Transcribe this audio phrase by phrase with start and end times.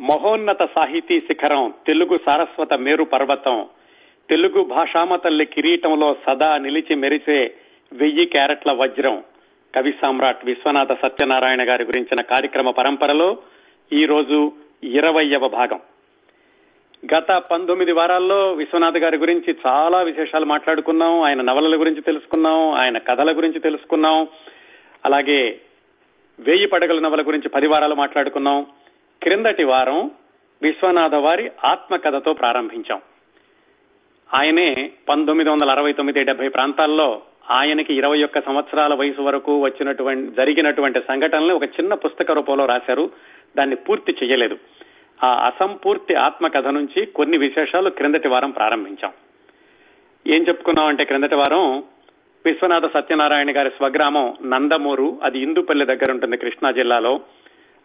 [0.00, 3.66] మహోన్నత సాహితీ శిఖరం తెలుగు సారస్వత మేరు పర్వతం.
[4.30, 7.54] తెలుగు భాషామ తల్లి కిరీటంలో సదా నిలిచి మెరిసే
[7.92, 9.22] వెయ్యి క్యారెట్ల వజ్రం.
[9.74, 13.36] కవి సామ్రాట్ విశ్వనాథ సత్యనారాయణ గారి గురించిన కార్యక్రమ పరంపరలో
[13.92, 14.52] ఈ రోజు
[14.84, 15.80] ఇరవయవ భాగం.
[17.16, 21.22] గత పంతొమ్మిది వారాల్లో విశ్వనాథ్ గారి గురించి చాలా విశేషాలు మాట్లాడుకున్నాం.
[21.22, 24.28] ఆయన నవలల గురించి తెలుసుకున్నాం ఆయన కథల గురించి తెలుసుకున్నాం.
[25.04, 25.60] అలాగే
[26.40, 28.66] వేయి పడగల నవల గురించి పది వారాలు మాట్లాడుకున్నాం.
[29.24, 30.10] క్రిందటి వారం
[30.62, 33.00] విశ్వనాథ వారి ఆత్మకథతో ప్రారంభించాం.
[34.34, 41.00] ఆయనే పంతొమ్మిది వందల అరవై తొమ్మిది డెబ్బై ప్రాంతాల్లో ఆయనకి ఇరవై ఒక్క సంవత్సరాల వయసు వరకు వచ్చినటువంటి జరిగినటువంటి
[41.00, 43.10] సంఘటనలు ఒక చిన్న పుస్తక రూపంలో రాశారు.
[43.56, 44.58] దాన్ని పూర్తి చేయలేదు
[45.24, 49.12] ఆ అసంపూర్తి ఆత్మకథ నుంచి కొన్ని విశేషాలు క్రిందటి వారం ప్రారంభించాం.
[50.26, 51.84] ఏం చెప్పుకున్నాం అంటే క్రిందటి వారం
[52.46, 57.20] విశ్వనాథ సత్యనారాయణ గారి స్వగ్రామం నందమూరు అది ఇందుపల్లి దగ్గర ఉంటుంది కృష్ణా జిల్లాలో.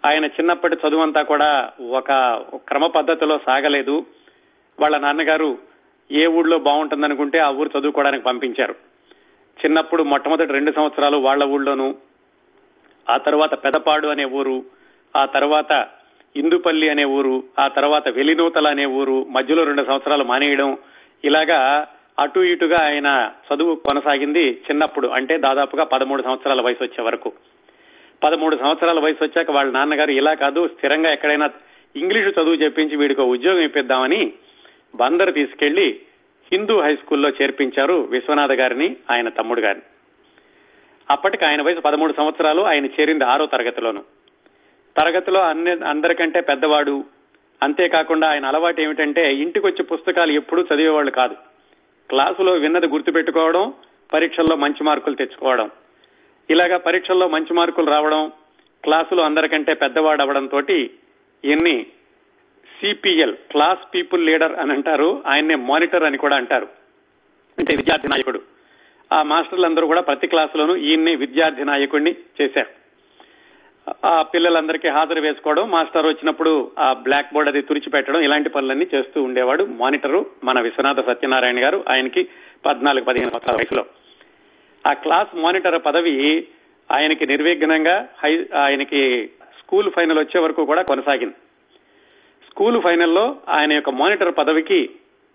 [0.05, 2.11] ఆయన చిన్నప్పటి చదువంతా కూడా ఒక
[2.55, 4.05] క్రమ పద్ధతిలో సాగలేదు.
[4.79, 5.57] వాళ్ళ నాన్నగారు
[6.11, 8.75] ఏ ఊళ్ళో బాగుంటుందనుకుంటే ఆ ఊరు చదువుకోవడానికి పంపించారు.
[9.65, 11.95] చిన్నప్పుడు మొట్టమొదటి రెండు సంవత్సరాలు వాళ్ళ ఊళ్ళోనూ
[13.09, 14.63] ఆ తర్వాత పెదపాడు అనే ఊరు
[15.15, 15.87] ఆ తర్వాత
[16.35, 20.77] ఇందుపల్లి అనే ఊరు ఆ తర్వాత వెలినూతల అనే ఊరు మధ్యలో రెండు సంవత్సరాలు మానేయడం
[21.25, 21.87] ఇలాగా
[22.19, 27.33] అటు ఇటుగా ఆయన చదువు కొనసాగింది చిన్నప్పుడు అంటే దాదాపుగా పదమూడు సంవత్సరాల వయసు వచ్చే వరకు.
[28.23, 31.49] పదమూడు సంవత్సరాల వయసు వచ్చాక వాళ్ళ నాన్నగారు ఇలా కాదు స్థిరంగా ఎక్కడైనా
[31.95, 34.33] ఇంగ్లీషు చదువు చెప్పించి వీడికి ఉద్యోగం ఇప్పిద్దామని
[34.95, 36.01] బందరు తీసుకెళ్ళి
[36.51, 39.81] హిందూ హై స్కూల్లో చేర్పించారు విశ్వనాథ గారిని ఆయన తమ్ముడు గారిని.
[41.09, 44.03] అప్పటికి ఆయన వయసు పదమూడు సంవత్సరాలు ఆయన చేరింది ఆరో తరగతిలోను.
[44.97, 47.03] తరగతిలో అన్ని అందరికంటే పెద్దవాడు.
[47.63, 51.33] అంతేకాకుండా ఆయన అలవాటు ఏమిటంటే ఇంటికి వచ్చే పుస్తకాలు ఎప్పుడూ చదివేవాళ్ళు కాదు.
[52.09, 53.73] క్లాసులో విన్నది గుర్తుపెట్టుకోవడం
[54.13, 55.69] పరీక్షల్లో మంచి మార్కులు తెచ్చుకోవడం.
[56.49, 58.31] ఇలాగా పరీక్షల్లో మంచి మార్కులు రావడం
[58.83, 60.91] క్లాసులో అందరికంటే పెద్దవాడు అవడం తోటి
[61.45, 61.85] ఎన్ని
[62.79, 65.23] సిపిఎల్ క్లాస్ పీపుల్ లీడర్ అని అంటారు.
[65.27, 66.67] ఆయన్నే మానిటర్ అని కూడా అంటారు.
[67.59, 68.41] అంటే విద్యార్థి నాయకుడు.
[69.13, 72.79] ఆ మాస్టర్లందరూ కూడా ప్రతి క్లాసులోనూ ఈయన్ని విద్యార్థి నాయకుడిని చేశారు.
[74.05, 79.63] ఆ పిల్లలందరికీ హాజరు వేసుకోవడం మాస్టర్ వచ్చినప్పుడు ఆ బ్లాక్ బోర్డ్ అది తుడిచిపెట్టడం ఇలాంటి పనులన్నీ చేస్తూ ఉండేవాడు.
[79.63, 81.83] మానిటరు మన విశ్వనాథ సత్యనారాయణ గారు.
[81.89, 82.29] ఆయనకి
[82.65, 83.85] పద్నాలుగు పదిహేను సంవత్సరాల వయసులో.
[84.89, 86.47] ఆ క్లాస్ మానిటర్ పదవి
[86.91, 89.29] ఆయనకి నిర్విఘ్నంగా హై ఆయనకి
[89.59, 91.33] స్కూల్ ఫైనల్ వచ్చే వరకు కూడా కొనసాగింది.
[92.49, 94.89] స్కూల్ ఫైనల్లో ఆయన యొక్క మానిటర్ పదవికి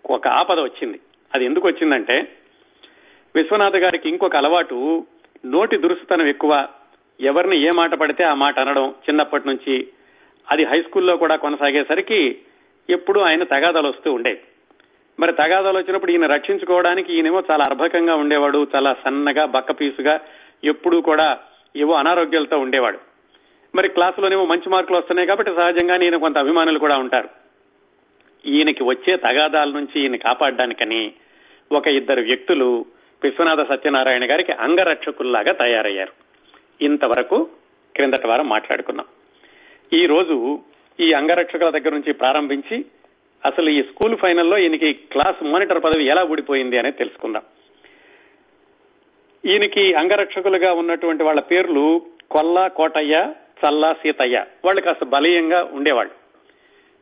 [0.05, 0.99] ఒక ఆపద వచ్చింది.
[1.35, 2.31] అది ఎందుకు వచ్చిందంటే
[3.35, 5.05] విశ్వనాథ్ గారికి ఇంకొక అలవాటు
[5.45, 6.67] నోటి దురుసుతనం ఎక్కువ.
[7.21, 9.87] ఎవరిని ఏ మాట పడితే ఆ మాట అనడం చిన్నప్పటి నుంచి.
[10.51, 12.39] అది హై స్కూల్లో కూడా కొనసాగేసరికి
[12.89, 14.39] ఎప్పుడూ ఆయన తగాదాలు వస్తూ ఉండేవి.
[15.19, 20.19] మరి తగాదాలు వచ్చినప్పుడు ఈయన రక్షించుకోవడానికి ఈయనేమో చాలా అర్భకంగా ఉండేవాడు చాలా సన్నగా బక్కపీసుగా
[20.63, 21.39] ఎప్పుడూ కూడా
[21.75, 22.99] ఏవో అనారోగ్యాలతో ఉండేవాడు.
[23.75, 27.29] మరి క్లాసులోనేమో మంచి మార్కులు వస్తున్నాయి కాబట్టి సహజంగా ఈయన కొంత అభిమానులు కూడా ఉంటారు.
[28.45, 31.13] ఈయనకి వచ్చే తగాదాల నుంచి ఈయన కాపాడడానికని
[31.71, 32.85] ఒక ఇద్దరు వ్యక్తులు
[33.23, 36.11] విశ్వనాథ సత్యనారాయణ గారికి అంగరక్షకుల్లాగా తయారయ్యారు.
[36.81, 37.49] ఇంతవరకు
[37.95, 39.05] క్రిందటి వారం మాట్లాడుకున్నాం.
[39.93, 40.59] ఈ రోజు
[40.99, 42.85] ఈ అంగరక్షకుల దగ్గర నుంచి ప్రారంభించి
[43.45, 47.41] అసలు ఈ స్కూల్ ఫైనల్లో ఈయనకి క్లాస్ మానిటర్ పదవి ఎలా ఊడిపోయింది అనేది తెలుసుకుందాం.
[49.45, 52.01] ఈయనకి అంగరక్షకులుగా ఉన్నటువంటి వాళ్ళ పేర్లు
[52.31, 53.33] కొల్ల కోటయ్య
[53.65, 54.45] చల్ల సీతయ్య.
[54.65, 56.13] వాళ్ళు కాస్త బలీయంగా ఉండేవాళ్ళు.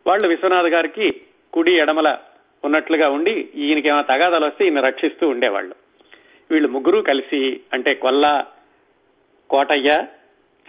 [0.08, 1.22] వాళ్ళు విశ్వనాథ్ గారికి
[1.54, 2.18] కుడి ఎడమల
[2.66, 5.76] ఉన్నట్లుగా ఉండి ఈయనకి ఏమైనా తగాదాలు వస్తే ఈయన రక్షిస్తూ ఉండేవాళ్ళు.
[6.52, 8.46] వీళ్ళు ముగ్గురు కలిసి అంటే కొల్ల
[9.50, 10.06] కోటయ్య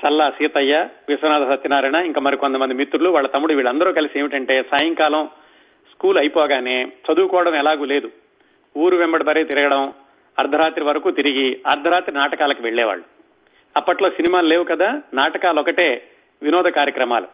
[0.06, 5.30] చల్ల సీతయ్య విశ్వనాథ సత్యనారాయణ ఇంకా మరి కొంతమంది మిత్రులు వాళ్ళ తమ్ముడు వీళ్ళందరూ కలిసి ఏమిటంటే సాయంకాలం
[5.94, 8.10] స్కూల్ అయిపోగానే చదువుకోవడం ఎలాగూ లేదు.
[8.77, 9.93] ఊరు వెంబడి బరే తిరగడం
[10.38, 13.05] అర్ధరాత్రి వరకు తిరిగి అర్ధరాత్రి నాటకాలకు వెళ్ళేవాళ్ళు
[13.77, 16.03] అప్పట్లో సినిమాలు లేవు కదా నాటకాలు ఒకటే
[16.43, 17.27] వినోద కార్యక్రమాలు.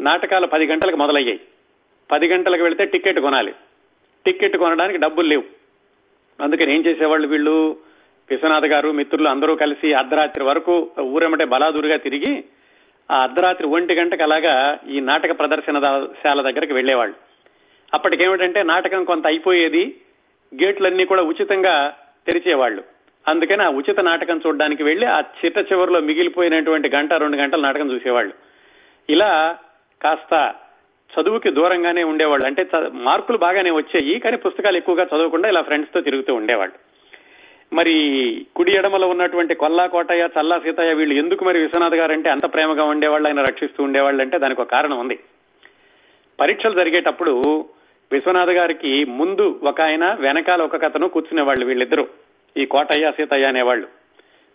[0.00, 1.40] నాటకాలు పది గంటలకు మొదలయ్యాయి.
[2.12, 3.54] పది గంటలకు వెళితే టికెట్ కొనాలి.
[4.26, 5.44] టికెట్ కొనడానికి డబ్బులు లేవు.
[6.42, 7.76] అందుకని ఏం చేసేవాళ్ళు వీళ్ళు?
[8.30, 12.44] విశ్వనాథ్ గారు మిత్రులు అందరూ కలిసి అర్ధరాత్రి వరకు ఊరెమ్మటే బలాదూరుగా తిరిగి
[13.10, 17.33] ఆ అర్ధరాత్రి ఒంటి గంటకు అలాగా ఈ నాటక ప్రదర్శనశాల దగ్గరికి వెళ్ళేవాళ్ళు
[17.94, 19.96] అప్పటికేమిటంటే నాటకం కొంత అయిపోయేది
[20.62, 21.96] గేట్లన్నీ కూడా ఉచితంగా
[22.26, 22.84] తెరిచేవాళ్ళు
[23.28, 28.34] అందుకని ఆ ఉచిత నాటకం చూడడానికి వెళ్ళి ఆ చిట్ట చివరిలో మిగిలిపోయినటువంటి గంట రెండు గంటల నాటకం చూసేవాళ్ళు.
[29.10, 29.58] ఇలా
[30.02, 30.54] కాస్త
[31.14, 32.46] చదువుకి దూరంగానే ఉండేవాళ్ళు.
[32.46, 36.74] అంటే మార్కులు బాగానే వచ్చాయి కానీ పుస్తకాలు ఎక్కువగా చదవకుండా ఇలా ఫ్రెండ్స్తో తిరుగుతూ ఉండేవాళ్ళు.
[37.74, 37.94] మరి
[38.56, 42.84] కుడి ఎడమలో ఉన్నటువంటి కొల్లా కోటయ్య చల్లా సీతయ్య వీళ్ళు ఎందుకు మరి విశ్వనాథ్ గారు అంటే అంత ప్రేమగా
[42.84, 45.18] ఉండేవాళ్ళు ఆయన రక్షిస్తూ ఉండేవాళ్ళు అంటే దానికి ఒక కారణం ఉంది.
[46.40, 47.64] పరీక్షలు జరిగేటప్పుడు
[48.12, 52.06] విశ్వనాథ్ గారికి ముందు ఒక ఆయన వెనకాల ఒక కథను కూర్చునేవాళ్ళు వీళ్ళిద్దరూ.
[52.56, 53.88] ఈ కోటయ్య సీతయ్య అనేవాళ్ళు.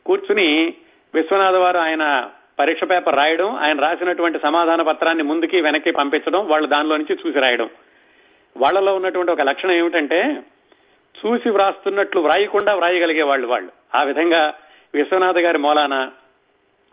[0.05, 0.73] కూర్చుని
[1.13, 2.29] విశ్వనాథ్ వారు ఆయన
[2.59, 7.69] పరీక్ష పేపర్ రాయడం ఆయన రాసినటువంటి సమాధాన పత్రాన్ని ముందుకి వెనక్కి పంపించడం వాళ్ళు దానిలో నుంచి చూసి రాయడం.
[8.57, 10.41] వాళ్ళలో ఉన్నటువంటి ఒక లక్షణం ఏమిటంటే
[11.19, 13.97] చూసి వ్రాస్తున్నట్లు వ్రాయకుండా వ్రాయగలిగే వాళ్ళు వాళ్ళు.
[13.97, 14.53] ఆ విధంగా
[14.93, 16.09] విశ్వనాథ్ గారి మూలాన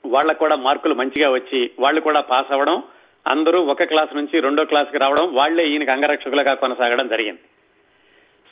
[0.07, 2.83] వాళ్ళకు కూడా మార్కులు మంచిగా వచ్చి వాళ్ళు కూడా పాస్ అవ్వడం
[3.27, 7.41] అందరూ ఒక క్లాస్ నుంచి రెండో క్లాస్కి రావడం వాళ్ళే ఈయనకి అంగరక్షకులుగా కొనసాగడం జరిగింది.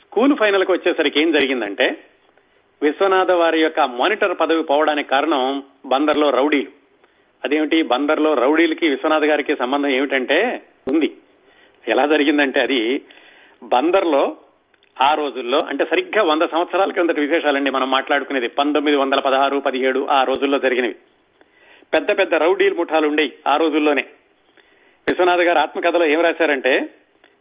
[0.01, 1.97] స్కూల్ ఫైనల్కి వచ్చేసరికి ఏం జరిగిందంటే
[2.81, 6.67] విశ్వనాథ వారి యొక్క మానిటర్ పదవి పోవడానికి కారణం బందర్లో రౌడీలు.
[7.43, 7.81] అదేమిటి?
[7.81, 10.61] బందర్లో రౌడీలకి విశ్వనాథ్ గారికి సంబంధం ఏమిటంటే
[10.91, 11.17] ఉంది.
[11.87, 13.01] ఎలా జరిగిందంటే అది
[13.63, 14.37] బందర్లో
[15.03, 18.47] ఆ రోజుల్లో అంటే సరిగ్గా వంద సంవత్సరాల క్రిందటి విశేషాలండి మనం మాట్లాడుకునేది.
[18.47, 20.95] పంతొమ్మిది వందల పదహారు పదిహేడు ఆ రోజుల్లో జరిగినవి.
[21.93, 24.05] పెద్ద పెద్ద రౌడీలు ముఠాలు ఉండేవి ఆ రోజుల్లోనే.
[25.09, 26.89] విశ్వనాథ్ గారు ఆత్మకథలో ఏం రాశారంటే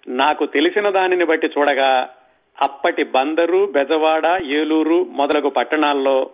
[0.08, 2.14] నాకు తెలిసిన దానిని బట్టి చూడగా
[2.62, 6.30] అప్పటి బందరు బెజవాడ ఏలూరు మొదలగు పట్టణాల్లో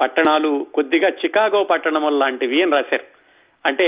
[0.00, 3.04] పట్టణాలు కొద్దిగా చికాగో పట్టణం లాంటివి అని రాశారు.
[3.66, 3.86] అంటే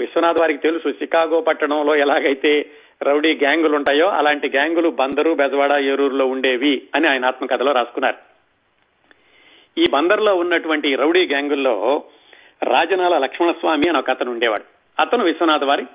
[0.00, 2.70] విశ్వనాథ్ వారికి తెలుసు చికాగో పట్టణంలో ఎలాగైతే
[3.02, 8.16] రౌడీ గ్యాంగులు ఉంటాయో అలాంటి గ్యాంగులు బందరు బెజవాడ ఏరూరులో ఉండేవి అని ఆయన ఆత్మకథలో రాసుకున్నారు.
[9.78, 12.02] ఈ బందర్లో ఉన్నటువంటి రౌడీ గ్యాంగుల్లో
[12.62, 14.66] రాజనాల లక్ష్మణస్వామి అని ఒక అతను ఉండేవాడు.
[15.02, 15.86] అతను విశ్వనాథ్ వారి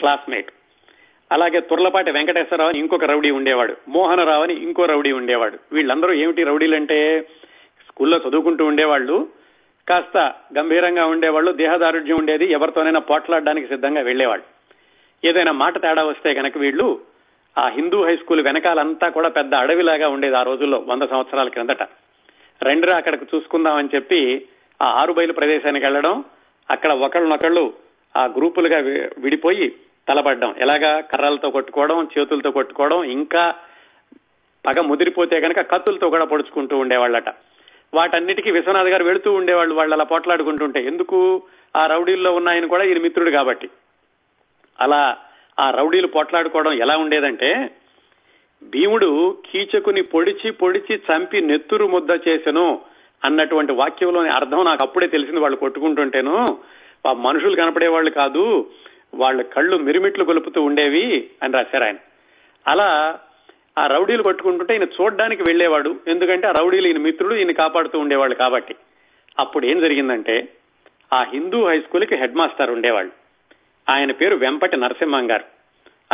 [0.00, 0.50] క్లాస్మేట్.
[1.32, 3.76] అలాగే తుర్లపాటి వెంకటేశ్వరరావు అని ఇంకొక రౌడీ ఉండేవాడు.
[3.88, 5.58] మోహనరావు అని ఇంకో రౌడీ ఉండేవాడు.
[5.72, 6.98] వీళ్ళందరూ ఏమిటి రౌడీలంటే
[7.88, 9.28] స్కూల్లో చదువుకుంటూ ఉండేవాళ్ళు
[9.88, 14.46] కాస్త గంభీరంగా ఉండేవాళ్ళు దేహదారుఢ్యం ఉండేది ఎవరితోనైనా పోట్లాడడానికి సిద్ధంగా వెళ్ళేవాళ్ళు
[15.28, 17.00] ఏదైనా మాట తేడా వస్తే కనుక వీళ్ళు
[17.58, 21.82] ఆ హిందూ హై స్కూల్ వెనకాలంతా కూడా పెద్ద అడవిలాగా ఉండేది ఆ రోజుల్లో వంద సంవత్సరాల క్రిందట.
[22.62, 24.46] రెండురా అక్కడికి చూసుకుందామని చెప్పి
[24.82, 26.24] ఆ ఆరు బయలు ప్రదేశానికి వెళ్ళడం
[26.70, 27.72] అక్కడ ఒకళ్ళనొకళ్ళు
[28.16, 28.78] ఆ గ్రూపులుగా
[29.18, 29.72] విడిపోయి
[30.08, 31.00] తలపడ్డం ఎలాగా?
[31.00, 33.54] కర్రలతో కొట్టుకోవడం చేతులతో కొట్టుకోవడం ఇంకా
[34.66, 37.28] పగ ముదిరిపోతే కనుక కత్తులతో కూడా పొడుచుకుంటూ ఉండేవాళ్ళట.
[37.94, 40.84] వాటన్నిటికీ విశ్వనాథ్ గారు వెళుతూ ఉండేవాళ్ళు వాళ్ళు అలా పోట్లాడుకుంటుంటే.
[40.84, 41.42] ఎందుకు?
[41.76, 43.68] ఆ రౌడీల్లో ఉన్న ఆయన కూడా ఈయన మిత్రుడు కాబట్టి.
[44.80, 45.16] అలా
[45.60, 47.70] ఆ రౌడీలు పోట్లాడుకోవడం ఎలా ఉండేదంటే
[48.62, 52.80] భీముడు కీచకుని పొడిచి పొడిచి చంపి నెత్తురు ముద్ద చేసెను
[53.24, 55.40] అన్నటువంటి వాక్యంలోని అర్థం నాకు అప్పుడే తెలిసింది.
[55.40, 56.46] వాళ్ళు కొట్టుకుంటుంటేను
[57.04, 58.66] మనుషులు మనుషులు కనపడేవాళ్ళు కాదు.
[59.14, 61.96] వాళ్ళ కళ్ళు మిరిమిట్లు గొలుపుతూ ఉండేవి అని రాశారు ఆయన.
[62.66, 63.18] అలా
[63.78, 68.74] ఆ రౌడీలు కొట్టుకుంటుంటే ఈయన చూడడానికి వెళ్ళేవాడు ఎందుకంటే ఆ రౌడీలు ఈయన మిత్రుడు ఈయన కాపాడుతూ ఉండేవాళ్ళు కాబట్టి.
[69.38, 70.48] అప్పుడు ఏం జరిగిందంటే
[71.12, 73.12] ఆ హిందూ హై స్కూల్కి హెడ్ మాస్టర్ ఉండేవాళ్ళు.
[73.90, 75.44] ఆయన పేరు వెంపటి నరసింహం గారు.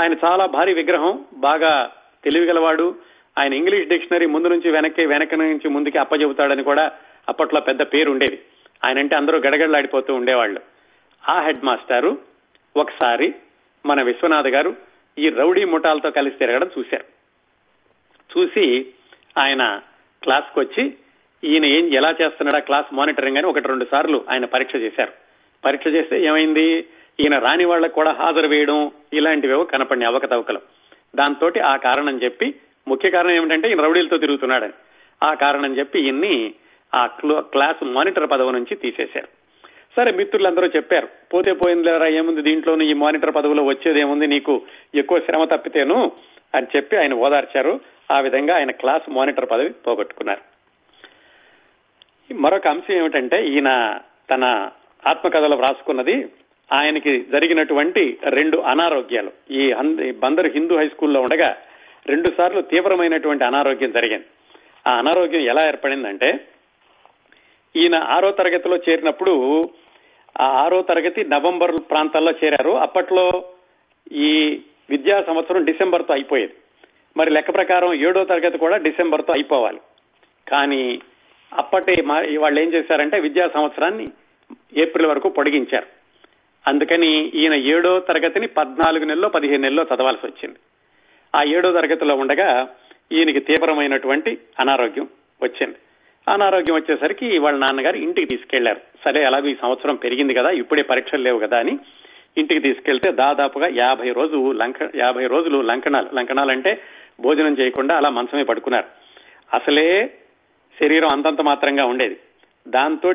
[0.00, 1.90] ఆయన చాలా భారీ విగ్రహం బాగా
[2.24, 2.94] తెలివిగలవాడు.
[3.38, 6.92] ఆయన ఇంగ్లీష్ డిక్షనరీ ముందు నుంచి వెనక్కి వెనక నుంచి ముందుకి అప్పచెబుతాడని కూడా
[7.28, 8.42] అప్పట్లో పెద్ద పేరు ఉండేది.
[8.84, 10.60] ఆయన అంటే అందరూ గడగడలాడిపోతూ ఉండేవాళ్ళు.
[11.28, 12.35] ఆ హెడ్ మాస్టారు
[12.76, 13.34] ఒకసారి
[13.86, 14.76] మన విశ్వనాథ్ గారు
[15.18, 17.04] ఈ రౌడీ ముఠాలతో కలిసి తిరగడం చూశారు.
[18.38, 18.86] చూసి
[19.38, 19.80] ఆయన
[20.22, 20.94] క్లాస్కి వచ్చి
[21.44, 25.12] ఈయన ఏం ఎలా చేస్తున్నాడా క్లాస్ మానిటరింగ్ అని ఒకటి రెండు సార్లు ఆయన పరీక్ష చేశారు.
[25.64, 26.78] పరీక్ష చేస్తే ఏమైంది?
[27.20, 30.60] ఈయన రాని వాళ్ళకు కూడా హాజరు వేయడం ఇలాంటివేవో కనపడిన అవకతవకలు.
[31.16, 32.54] దాంతో ఆ కారణం చెప్పి
[32.88, 34.72] ముఖ్య కారణం ఏమిటంటే ఈయన రౌడీలతో తిరుగుతున్నాడని.
[35.22, 36.54] ఆ కారణం చెప్పి ఈయన్ని
[36.94, 37.06] ఆ
[37.40, 39.45] క్లాస్ మానిటర్ పదవి నుంచి తీసేశారు.
[39.96, 41.08] సరే మిత్రులందరూ చెప్పారు.
[41.34, 44.62] పోతే పోయింది లేరా ఏముంది దీంట్లోనూ ఈ మానిటర్ పదవిలో వచ్చేదేముంది నీకు
[44.94, 46.12] ఎక్కువ శ్రమ తప్పితేను
[46.54, 47.80] అని చెప్పి ఆయన ఓదార్చారు.
[48.10, 50.40] ఆ విధంగా ఆయన క్లాస్ మానిటర్ పదవి పోగొట్టుకున్నారు.
[52.34, 53.98] మరొక అంశం ఏమిటంటే ఈయన
[54.30, 54.70] తన
[55.06, 56.28] ఆత్మకథలో వ్రాసుకున్నది
[56.72, 59.30] ఆయనకి జరిగినటువంటి రెండు అనారోగ్యాలు.
[59.50, 59.72] ఈ
[60.10, 61.56] బందరు హిందూ హై స్కూల్లో ఉండగా
[62.06, 64.24] రెండు సార్లు తీవ్రమైనటువంటి అనారోగ్యం జరిగింది.
[64.86, 66.40] ఆ అనారోగ్యం ఎలా ఏర్పడిందంటే
[67.76, 69.62] ఈయన ఆరో తరగతిలో చేరినప్పుడు
[70.40, 72.70] ఆరో తరగతి నవంబర్ ప్రాంతాల్లో చేరారు.
[72.70, 73.44] అప్పట్లో
[74.12, 76.54] ఈ విద్యా సంవత్సరం డిసెంబర్తో అయిపోయేది.
[77.16, 79.80] మరి లెక్క ప్రకారం ఏడో తరగతి కూడా డిసెంబర్తో అయిపోవాలి.
[80.48, 81.00] కానీ
[81.54, 82.02] అప్పటి
[82.36, 84.06] వాళ్ళు ఏం చేశారంటే విద్యా సంవత్సరాన్ని
[84.76, 85.86] ఏప్రిల్ వరకు పొడిగించారు.
[86.66, 90.58] అందుకని ఈయన ఏడో తరగతిని పద్నాలుగు నెలలో పదిహేను నెలల్లో చదవాల్సి వచ్చింది.
[91.34, 92.68] ఆ ఏడో తరగతిలో ఉండగా
[93.12, 95.08] ఈయనకి తీవ్రమైనటువంటి అనారోగ్యం
[95.42, 95.76] వచ్చింది.
[96.28, 98.80] అనారోగ్యం వచ్చేసరికి వాళ్ళ నాన్నగారు ఇంటికి తీసుకెళ్ళారు.
[99.04, 101.78] సరే అలాగే ఈ సంవత్సరం పెరిగింది కదా ఇప్పుడే పరీక్షలు లేవు కదా అని
[102.38, 106.08] ఇంటికి తీసుకెళ్తే దాదాపుగా యాభై రోజు లంక యాభై రోజులు లంకణాలు.
[106.14, 106.82] లంకణాలు అంటే
[107.20, 108.84] భోజనం చేయకుండా అలా మంచమే పడుకున్నారు.
[109.54, 110.14] అసలే
[110.80, 112.16] శరీరం అంతంత మాత్రంగా ఉండేది.
[112.68, 113.14] దాంతో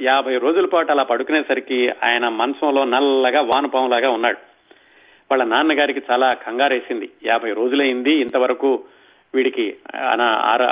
[0.00, 4.36] యాభై రోజుల పాటు అలా పడుకునేసరికి ఆయన మంచంలో నల్లగా వానపాములాగా ఉన్నాడు.
[5.30, 7.10] వాళ్ళ నాన్నగారికి చాలా కంగారేసింది.
[7.24, 8.84] యాభై రోజులైంది ఇంతవరకు
[9.34, 9.76] వీడికి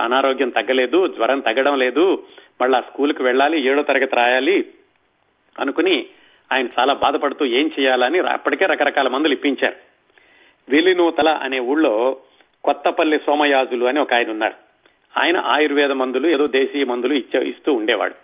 [0.05, 2.27] అనారోగ్యం తగ్గలేదు జ్వరం తగ్గడం లేదు
[2.61, 4.69] మళ్ళా స్కూల్కి వెళ్ళాలి ఏడో తరగతి రాయాలి
[5.61, 6.07] అనుకుని
[6.53, 9.77] ఆయన చాలా బాధపడుతూ ఏం చేయాలని అప్పటికే రకరకాల మందులు ఇప్పించారు.
[10.69, 12.17] వెలినూతల అనే ఊళ్ళో
[12.65, 14.55] కొత్తపల్లి సోమయాజులు అని ఒక ఆయన ఉన్నారు.
[15.21, 18.15] ఆయన ఆయుర్వేద మందులు ఏదో దేశీయ మందులు ఇచ్చే ఇస్తూ ఉండేవాడు.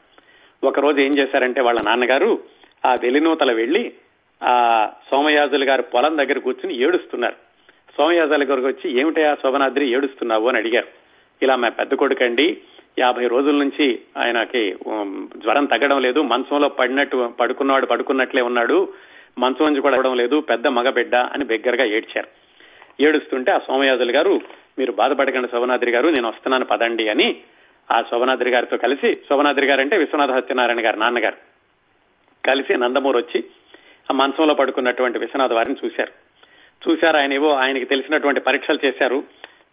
[0.67, 2.43] ఒకరోజు ఏం చేశారంటే వాళ్ళ నాన్నగారు
[2.87, 3.93] ఆ వెలినూతల వెళ్ళి
[4.43, 4.55] ఆ
[5.11, 7.46] సోమయాజులు గారు పొలం దగ్గర కూర్చుని ఏడుస్తున్నారు.
[7.97, 10.49] సోమయాజాల గారికి వచ్చి ఏమిటయా శోభనాద్రి ఏడుస్తున్నావు?
[10.49, 10.87] అని అడిగారు.
[11.43, 12.57] ఇలా మా పెద్ద కొడుకండి
[12.99, 14.77] యాభై రోజుల నుంచి ఆయనకి
[15.37, 18.89] జ్వరం తగ్గడం లేదు మంచంలో పడినట్టు పడుకున్నవాడు పడుకున్నట్లే ఉన్నాడు
[19.39, 22.29] మంచం నుంచి కూడా లేదు పెద్ద మగబిడ్డ అని బిగ్గరగా ఏడ్చారు.
[23.01, 24.41] ఏడుస్తుంటే ఆ సోమయాజులు గారు
[24.79, 27.37] మీరు బాధపడకండి శోభనాద్రి గారు నేను వస్తున్నాను పదండి అని
[27.91, 31.37] ఆ శోభనాద్రి గారితో కలిసి శోభనాద్రి గారు అంటే విశ్వనాథ సత్యనారాయణ గారు నాన్నగారు.
[32.47, 33.45] కలిసి నందమూరు వచ్చి
[34.11, 36.26] ఆ మంచంలో పడుకున్నటువంటి విశ్వనాథ వారిని చూశారు.
[36.89, 39.25] చూశారు ఆయన ఏవో ఆయనకి తెలిసినటువంటి పరీక్షలు చేశారు.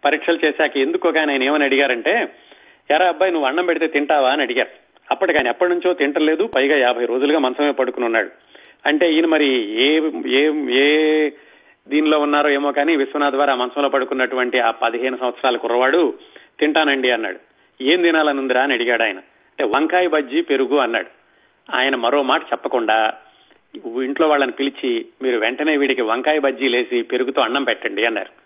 [0.04, 2.28] పరీక్షలు చేశాక ఎందుకోగా ఒక ఆయన ఏమని అడిగారంటే
[2.90, 4.30] ఎరా అబ్బాయి నువ్వు అన్నం పెడితే తింటావా?
[4.30, 4.68] అని అడిగారు.
[5.10, 6.46] అప్పటికి ఆయన ఎప్పటి నుంచో తింటలేదు.
[6.56, 8.30] పైగా యాభై రోజులుగా మంచమే పడుకుని ఉన్నాడు.
[8.86, 9.46] అంటే ఈయన మరి
[9.82, 11.30] ఏ ఏ ఏ
[11.88, 16.14] దీనిలో ఉన్నారో ఏమో కానీ విశ్వనాథ్ వారు ఆ మంచంలో పడుకున్నటువంటి ఆ పదిహేను సంవత్సరాల కుర్రవాడు
[16.60, 17.38] తింటానండి అన్నాడు.
[17.82, 18.62] ఏం తినాలనుందిరా?
[18.62, 19.16] అని అడిగాడు ఆయన.
[19.18, 21.06] అంటే వంకాయ బజ్జీ పెరుగు అన్నాడు.
[21.76, 23.14] ఆయన మరో మాట చెప్పకుండా
[23.76, 28.44] ఇంట్లో వాళ్ళని పిలిచి మీరు వెంటనే వీడికి వంకాయ బజ్జీ లేసి పెరుగుతో అన్నం పెట్టండి అన్నారు.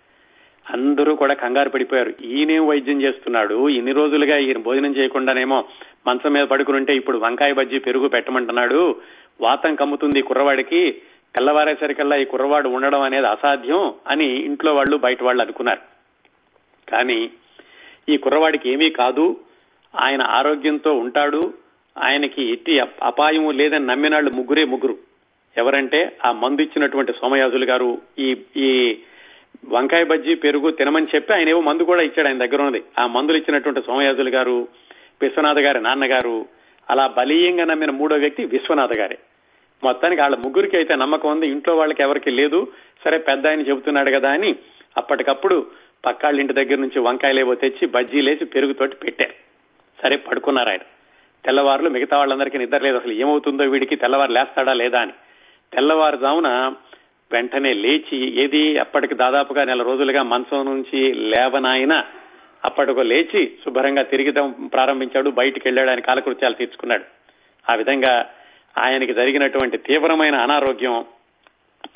[0.72, 2.14] అందరూ కూడా కంగారు పడిపోయారు.
[2.24, 3.68] ఈయనేం వైద్యం చేస్తున్నాడు.
[3.68, 5.64] ఇన్ని రోజులుగా ఈయన భోజనం చేయకుండానేమో
[6.06, 8.96] మంచం మీద పడుకునుంటే ఇప్పుడు వంకాయ బజ్జీ పెరుగు పెట్టమంటున్నాడు.
[9.40, 10.92] వాతం కమ్ముతుంది ఈ కుర్రవాడికి.
[11.36, 15.80] తెల్లవారేసరికల్లా ఈ కుర్రవాడు ఉండడం అనేది అసాధ్యం అని ఇంట్లో వాళ్ళు బయట వాళ్ళు అనుకున్నారు.
[16.90, 17.30] కానీ
[18.08, 19.36] ఈ కుర్రవాడికి ఏమీ కాదు.
[20.00, 21.54] ఆయన ఆరోగ్యంతో ఉంటాడు.
[21.98, 25.07] ఆయనకి ఎట్టి అపాయం అపాయము లేదని నమ్మినాళ్ళు ముగ్గురే ముగ్గురు.
[25.56, 27.98] ఎవరంటే ఆ మందు ఇచ్చినటువంటి సోమయాజులు గారు.
[28.18, 28.98] ఈ ఈ
[29.68, 32.84] వంకాయ బజ్జీ పెరుగు తినమని చెప్పి ఆయన ఏవో మందు కూడా ఇచ్చాడు ఆయన దగ్గర ఉన్నది.
[32.98, 34.68] ఆ మందులు ఇచ్చినటువంటి సోమయాజులు గారు
[35.22, 36.46] విశ్వనాథ్ గారి నాన్నగారు
[36.90, 39.18] అలా బలీయంగా నమ్మిన మూడో వ్యక్తి విశ్వనాథ్ గారే.
[39.84, 41.50] మొత్తానికి వాళ్ళ ముగ్గురికి అయితే నమ్మకం ఉంది.
[41.50, 42.68] ఇంట్లో వాళ్ళకి ఎవరికి లేదు.
[43.04, 44.56] సరే పెద్ద ఆయన చెబుతున్నాడు కదా అని
[44.96, 45.66] అప్పటికప్పుడు
[46.06, 49.34] పక్కాళ్ళ ఇంటి దగ్గర నుంచి వంకాయలేవో తెచ్చి బజ్జీలేసి పెరుగుతోటి పెట్టారు.
[50.02, 50.80] సరే పడుకున్నారు ఆయన.
[51.44, 52.96] తెల్లవారులు మిగతా వాళ్ళందరికీ నిద్ర లేదు.
[52.96, 55.12] అసలు ఏమవుతుందో వీడికి తెల్లవారు లేస్తాడా లేదా అని.
[55.72, 56.72] తెల్లవారుజామున
[57.32, 62.04] వెంటనే లేచి ఏది అప్పటికి దాదాపుగా నెల రోజులుగా మంచం నుంచి లేవనాయన
[62.64, 65.30] అప్పటికో లేచి శుభ్రంగా తిరిగితం ప్రారంభించాడు.
[65.30, 65.90] బయటికి వెళ్ళాడు.
[65.90, 67.04] ఆయన కాలకృత్యాలు తీర్చుకున్నాడు.
[67.70, 68.30] ఆ విధంగా
[68.78, 71.04] ఆయనకి జరిగినటువంటి తీవ్రమైన అనారోగ్యం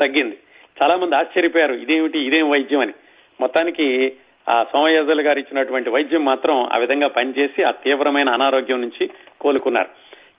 [0.01, 0.39] తగ్గింది.
[0.83, 1.75] చాలా మంది ఆశ్చర్యపోయారు.
[1.75, 2.19] ఇదేమిటి?
[2.19, 2.93] ఇదేం వైద్యం అని.
[3.41, 4.13] మొత్తానికి
[4.49, 9.11] ఆ సోమయాజులు గారు ఇచ్చినటువంటి వైద్యం మాత్రం ఆ విధంగా పనిచేసి ఆ తీవ్రమైన అనారోగ్యం నుంచి
[9.41, 9.89] కోలుకున్నారు.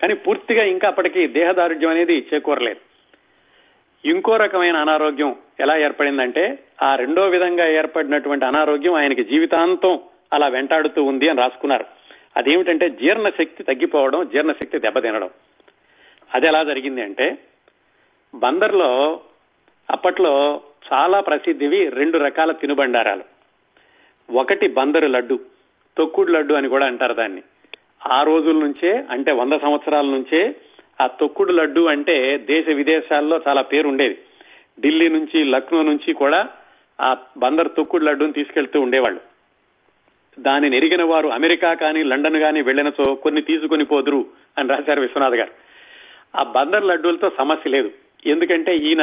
[0.02, 2.93] కానీ పూర్తిగా ఇంకా అప్పటికి దేహదారుఢ్యం అనేది చేకూరలేదు.
[4.06, 10.00] ఇంకో రకమైన అనారోగ్యం ఎలా ఏర్పడిందంటే ఆ రెండో విధంగా ఏర్పడినటువంటి అనారోగ్యం ఆయనకి జీవితాంతం
[10.34, 11.86] అలా వెంటాడుతూ ఉంది అని రాసుకున్నారు.
[12.38, 15.30] అదేమిటంటే జీర్ణశక్తి తగ్గిపోవడం జీర్ణశక్తి దెబ్బతినడం.
[16.34, 17.38] అది ఎలా జరిగింది అంటే
[18.36, 19.22] బందర్లో
[19.90, 20.62] అప్పట్లో
[20.94, 23.24] చాలా ప్రసిద్ధివి రెండు రకాల తినుబండారాలు.
[24.34, 25.40] ఒకటి బందరు లడ్డు
[25.98, 27.42] తొక్కుడు లడ్డు అని కూడా అంటారు దాన్ని.
[28.12, 30.56] ఆ రోజుల నుంచే అంటే వంద సంవత్సరాల నుంచే
[31.04, 34.18] ఆ తొక్కుడు లడ్డు అంటే దేశ విదేశాల్లో చాలా పేరు ఉండేది
[34.80, 36.50] ఢిల్లీ నుంచి లక్నో నుంచి కూడా
[37.02, 39.22] ఆ బందర్ తొక్కుడు లడ్డుని తీసుకెళ్తూ ఉండేవాళ్ళు.
[40.40, 44.26] దానిని ఎరిగిన వారు అమెరికా కానీ లండన్ కానీ వెళ్ళినచో కొన్ని తీసుకుని పోదురు
[44.58, 45.52] అని రాశారు విశ్వనాథ్ గారు.
[46.36, 47.92] ఆ బందర్ లడ్డూలతో సమస్య లేదు.
[48.26, 49.02] ఎందుకంటే ఈయన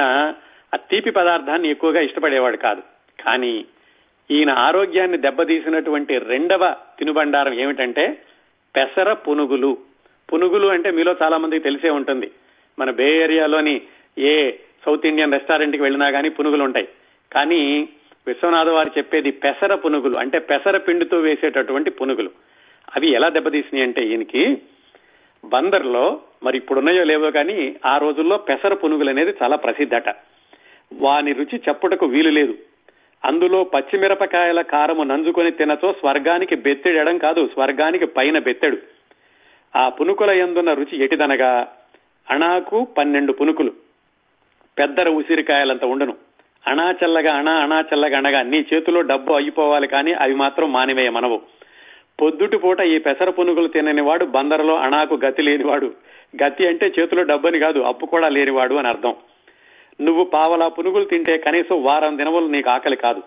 [0.74, 2.82] ఆ తీపి పదార్థాన్ని ఎక్కువగా ఇష్టపడేవాడు కాదు.
[3.26, 3.64] కానీ
[4.30, 8.22] ఈయన ఆరోగ్యాన్ని దెబ్బతీసినటువంటి రెండవ తినుబండారం ఏమిటంటే
[8.76, 9.89] పెసర పునుగులు.
[10.32, 12.30] పునుగులు అంటే మీలో చాలా మందికి తెలిసే ఉంటుంది.
[12.78, 13.80] మన బే ఏరియాలోని
[14.18, 14.52] ఏ
[14.86, 16.88] సౌత్ ఇండియన్ రెస్టారెంట్కి వెళ్ళినా కానీ పునుగులు ఉంటాయి.
[17.32, 17.88] కానీ
[18.26, 22.30] విశ్వనాథ వారు చెప్పేది పెసర పునుగులు అంటే పెసర పిండితో వేసేటటువంటి పునుగులు.
[22.96, 24.58] అవి ఎలా దెబ్బతీసినాయి అంటే ఈయనకి
[25.44, 30.08] బందర్లో మరి ఇప్పుడున్నాయో లేవో కానీ ఆ రోజుల్లో పెసర పునుగులు అనేది చాలా ప్రసిద్ధట.
[30.92, 32.54] వాని రుచి చెప్పుటకు వీలు లేదు.
[33.24, 38.76] అందులో పచ్చిమిరపకాయల కారము నంజుకొని తినతో స్వర్గానికి బెత్తెడడం కాదు స్వర్గానికి పైన బెత్తెడు.
[39.76, 41.72] ఆ పునుకుల ఎందున్న రుచి ఎటిదనగా
[42.30, 43.72] అణాకు పన్నెండు పునుకులు.
[44.78, 46.16] పెద్దర ఉసిరికాయలంత ఉండను.
[46.66, 51.40] అణా చల్లగా అణా అణా చల్లగా అనగా నీ చేతిలో డబ్బు అయిపోవాలి కానీ అవి మాత్రం మానివేయ మనవు
[52.22, 55.92] పొద్దుటి పూట ఈ పెసర పునుగులు తినని వాడు బందరలో అణాకు గతి లేనివాడు.
[56.44, 59.14] గతి అంటే చేతిలో డబ్బని కాదు అప్పు కూడా లేనివాడు అని అర్థం.
[60.00, 63.22] నువ్వు పావలా పునుగులు తింటే కనీసం వారం దినములు నీకు ఆకలి కాదు.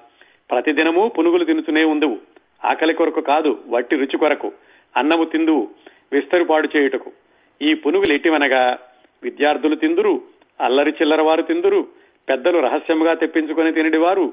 [0.52, 2.18] ప్రతిదినము పునుగులు తినుతూనే ఉందువు
[2.66, 4.52] ఆకలి కొరకు కాదు వట్టి రుచి కొరకు.
[4.98, 5.68] అన్నము తిందువు.
[6.14, 7.10] విస్తరుపాడు చేయుటకు.
[7.62, 8.62] ఈ పునుగులు ఎట్టివనగా
[9.24, 10.14] విద్యార్థులు తిందురు
[10.62, 11.82] అల్లరి చిల్లర వారు తిందురు
[12.30, 14.26] పెద్దలు రహస్యముగా తెప్పించుకొని తినడి వారు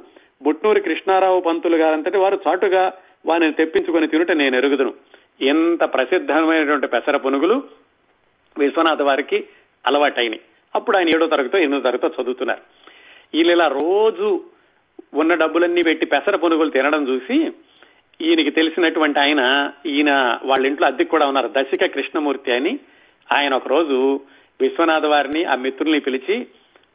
[0.43, 2.85] బుట్నూరి కృష్ణారావు పంతులు గారంతటి వారు చాటుగా
[3.27, 4.93] వారిని తెప్పించుకొని తినుట నేను ఎరుగుదును.
[5.45, 7.57] ఎంత ప్రసిద్ధమైనటువంటి పెసర పునుగులు
[8.59, 9.39] విశ్వనాథ్ వారికి
[9.87, 10.41] అలవాటైనాయి.
[10.75, 12.63] అప్పుడు ఆయన ఏడో తరగతో ఎనిమిదో తరగతో చదువుతున్నారు.
[13.35, 14.29] వీళ్ళు ఇలా రోజు
[15.15, 17.37] ఉన్న డబ్బులన్నీ పెట్టి పెసర పునుగులు తినడం చూసి
[18.21, 21.51] ఈయనకి తెలిసినటువంటి ఆయన ఈయన వాళ్ళ ఇంట్లో అద్దెకు కూడా ఉన్నారు.
[21.59, 22.79] దశిక కృష్ణమూర్తి అని
[23.33, 24.21] ఆయన ఒక రోజు
[24.61, 26.47] విశ్వనాథ వారిని ఆ మిత్రుల్ని పిలిచి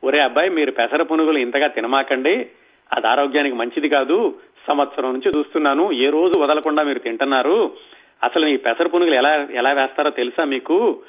[0.03, 2.47] ఒరే అబ్బాయి మీరు పెసర పునుగులు ఇంతగా తినమాకండి.
[2.93, 4.35] అది ఆరోగ్యానికి మంచిది కాదు.
[4.67, 5.91] సంవత్సరం నుంచి చూస్తున్నాను.
[5.91, 7.71] ఏ రోజు వదలకుండా మీరు తింటున్నారు.
[8.23, 11.01] అసలు ఈ పెసర పునుగులు ఎలా ఎలా వేస్తారో తెలుసా మీకు?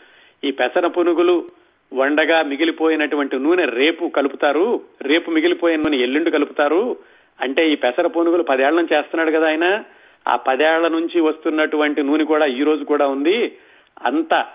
[0.45, 1.45] ఈ పెసర పునుగులు
[1.93, 4.81] వండగా మిగిలిపోయినటువంటి నూనె రేపు కలుపుతారు.
[5.03, 6.97] రేపు మిగిలిపోయిన నూనె ఎల్లుండి కలుపుతారు.
[7.41, 9.85] అంటే ఈ పెసర పునుగులు పదేళ్ళ నుంచి చేస్తున్నాడు కదా ఆయన.
[10.29, 13.59] ఆ పదేళ్ళ నుంచి వస్తున్నటువంటి నూనె కూడా ఈ రోజు కూడా ఉంది.
[14.03, 14.47] అంత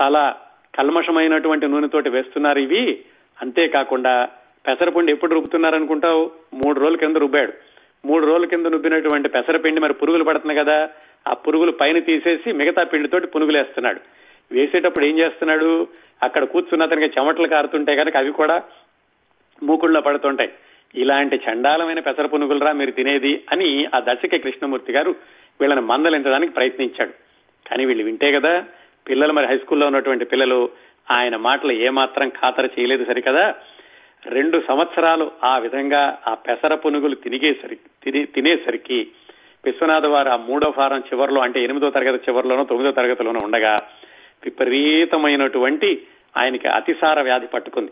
[0.00, 0.36] చాలా
[0.74, 3.04] కల్మషమైనటువంటి నూనెతోటి వేస్తున్నారు ఇవి.
[3.42, 4.28] అంతేకాకుండా
[4.66, 6.30] పెసరపిండి ఎప్పుడు రుబ్బుతున్నారనుకుంటావు?
[6.54, 7.52] మూడు రోజుల కింద రుబ్బాడు.
[8.04, 10.88] మూడు రోజుల కింద రుబ్బినటువంటి పెసరపిండి మరి పురుగులు పడుతుంది కదా
[11.28, 14.00] ఆ పురుగులు పైన తీసేసి మిగతా పిండితోటి పునుగులు వేస్తున్నాడు
[14.52, 15.88] వేసేటప్పుడు ఏం చేస్తున్నాడు?
[16.22, 18.62] అక్కడ కూర్చున్న అతనికి చెమటలు కారుతుంటాయి కనుక అవి కూడా
[19.62, 20.50] మూకుళ్ళలో పడుతుంటాయి.
[20.94, 25.14] ఇలాంటి చండాలమైన పెసర పునుగులరా మీరు తినేది అని ఆ దర్శక కృష్ణమూర్తి గారు
[25.60, 27.12] వీళ్ళని మందలించడానికి ప్రయత్నించాడు.
[27.68, 28.64] కానీ వీళ్ళు వింటే కదా
[29.08, 30.70] పిల్లలు మరి హై స్కూల్లో ఉన్నటువంటి పిల్లలు
[31.18, 33.54] ఆయన మాటలు ఏమాత్రం ఖాతరు చేయలేదు సరికదా?
[34.26, 39.08] రెండు సంవత్సరాలు ఆ విధంగా ఆ పెసర పునుగులు తినిగేసరికి తినేసరికి
[39.64, 43.76] విశ్వనాథ వారు ఆ మూడో ఫారం చివరిలో అంటే ఎనిమిదో తరగతి చివరిలోనో తొమ్మిదో తరగతిలోనో ఉండగా
[44.44, 47.90] విపరీతమైనటువంటి ఆయనకి అతిసార వ్యాధి పట్టుకుంది.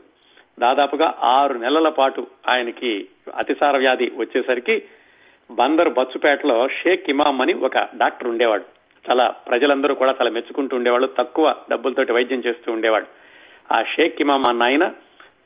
[0.58, 4.82] దాదాపుగా ఆరు నెలల పాటు ఆయనకి అతిసార వ్యాధి వచ్చేసరికి
[5.50, 8.64] బందర్ బచ్చుపేటలో షేక్ ఇమామ్ అని ఒక డాక్టర్ ఉండేవాడు.
[9.10, 13.06] చాలా ప్రజలందరూ కూడా చాలా మెచ్చుకుంటూ ఉండేవాళ్ళు తక్కువ డబ్బులతోటి వైద్యం చేస్తూ ఉండేవాడు.
[13.72, 14.92] ఆ షేక్ ఇమామ్ అన్న ఆయన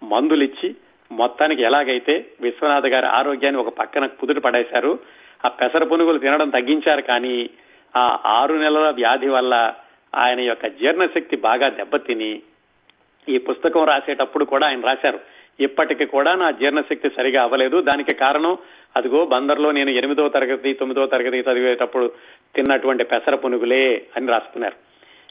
[0.03, 0.75] మందులిచ్చి
[1.13, 4.99] మొత్తానికి ఎలాగైతే విశ్వనాథ్ గారి ఆరోగ్యాన్ని ఒక పక్కన కుదుట పడేశారు
[5.45, 7.51] ఆ పెసర పునుగులు తినడం తగ్గించారు కానీ
[7.97, 9.75] ఆ ఆరు నెలల వ్యాధి వల్ల
[10.15, 12.43] ఆయన యొక్క జీర్ణశక్తి బాగా దెబ్బతిని
[13.29, 15.21] ఈ పుస్తకం రాసేటప్పుడు కూడా ఆయన రాశారు.
[15.61, 17.81] ఇప్పటికి కూడా నా జీర్ణశక్తి సరిగా అవ్వలేదు.
[17.81, 18.59] దానికి కారణం
[18.97, 22.13] అదిగో బందర్లో నేను ఎనిమిదో తరగతి తొమ్మిదో తరగతి చదివేటప్పుడు
[22.55, 24.77] తిన్నటువంటి పెసర పునుగులే అని రాస్తున్నారు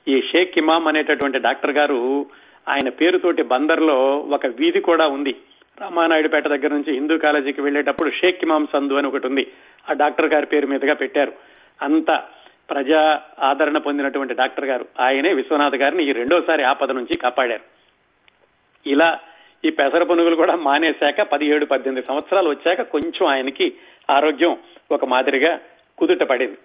[0.07, 2.25] ఈ షేక్ ఇమాం అనేటటువంటి డాక్టర్ గారు
[2.69, 5.35] ఆయన పేరుతోటి బందర్లో ఒక వీధి కూడా ఉంది.
[5.81, 9.47] రామానాయుడుపేట దగ్గర నుంచి హిందూ కాలేజీకి వెళ్ళేటప్పుడు షేక్ ఇమాం సందు అని ఒకటి ఉంది.
[9.89, 11.33] ఆ డాక్టర్ గారి పేరు మీదుగా పెట్టారు.
[11.81, 12.23] అంత
[12.69, 14.85] ప్రజా ఆదరణ పొందినటువంటి డాక్టర్ గారు.
[14.99, 17.74] ఆయనే విశ్వనాథ్ గారిని ఈ రెండోసారి ఆపద నుంచి కాపాడారు.
[18.87, 19.19] ఇలా
[19.65, 23.73] ఈ పెసర పునుగులు కూడా మానేశాక పదిహేడు పద్దెనిమిది సంవత్సరాలు వచ్చాక కొంచెం ఆయనకి
[24.09, 24.57] ఆరోగ్యం
[24.91, 25.59] ఒక మాదిరిగా
[25.97, 26.57] కుదుట పడింది.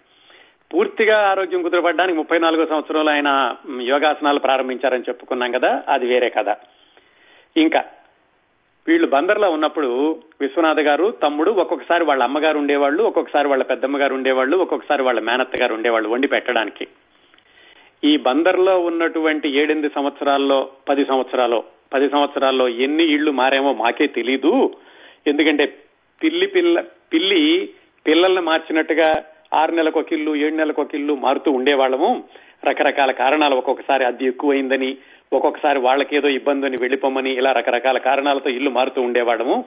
[0.73, 6.57] పూర్తిగా ఆరోగ్యం కుదురపడడానికి ముప్పై నాలుగో సంవత్సరంలో ఆయన యోగాసనాలు ప్రారంభించారని చెప్పుకున్నాం కదా అది వేరే కథ.
[7.57, 7.85] ఇంకా
[8.89, 14.57] వీళ్ళు బందర్లో ఉన్నప్పుడు విశ్వనాథ్ గారు తమ్ముడు ఒక్కొక్కసారి వాళ్ళ అమ్మగారు ఉండేవాళ్ళు ఒక్కొక్కసారి వాళ్ళ పెద్దమ్మ గారు ఉండేవాళ్ళు
[14.57, 16.87] ఒక్కొక్కసారి వాళ్ళ మేనత్త గారు ఉండేవాళ్ళు వండి పెట్టడానికి.
[18.05, 24.75] ఈ బందర్లో ఉన్నటువంటి ఏడెనిమిది సంవత్సరాల్లో పది సంవత్సరాల్లో పది సంవత్సరాల్లో ఎన్ని ఇళ్ళు మారేమో మాకే తెలీదు.
[25.27, 25.67] ఎందుకంటే
[26.23, 26.81] పిల్లి పిల్ల
[27.13, 27.71] పిల్లి
[28.07, 29.13] పిల్లల్ని మార్చినట్టుగా
[29.55, 32.25] ఆరు నెలలకు ఒక ఇల్లు ఏడు నెలలకు ఒక ఇల్లు మారుతూ ఉండేవాళ్ళము.
[32.65, 34.97] రకరకాల కారణాలు ఒక్కొక్కసారి అద్దె ఎక్కువైందని
[35.33, 39.65] ఒక్కొక్కసారి వాళ్ళకేదో ఇబ్బంది అని వెళ్ళిపోమని ఇలా రకరకాల కారణాలతో ఇల్లు మారుతూ ఉండేవాళ్ళము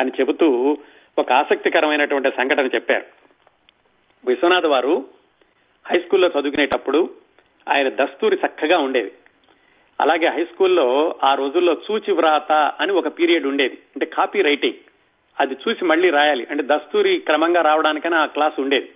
[0.00, 0.76] అని చెబుతూ
[1.18, 3.04] ఒక ఆసక్తికరమైనటువంటి సంఘటన చెప్పారు.
[4.26, 5.04] విశ్వనాథ్ వారు
[5.86, 7.10] హై స్కూల్లో చదువుకునేటప్పుడు
[7.68, 9.12] ఆయన దస్తూరి చక్కగా ఉండేది.
[10.00, 13.74] అలాగే హై స్కూల్లో ఆ రోజుల్లో చూచి వ్రాత అని ఒక పీరియడ్ ఉండేది.
[13.74, 14.74] అంటే కాపీ రైటింగ్
[15.40, 16.46] అది చూసి మళ్ళీ రాయాలి.
[16.50, 18.88] అంటే దస్తూరి క్రమంగా రావడానికైనా ఆ క్లాస్ ఉండేది.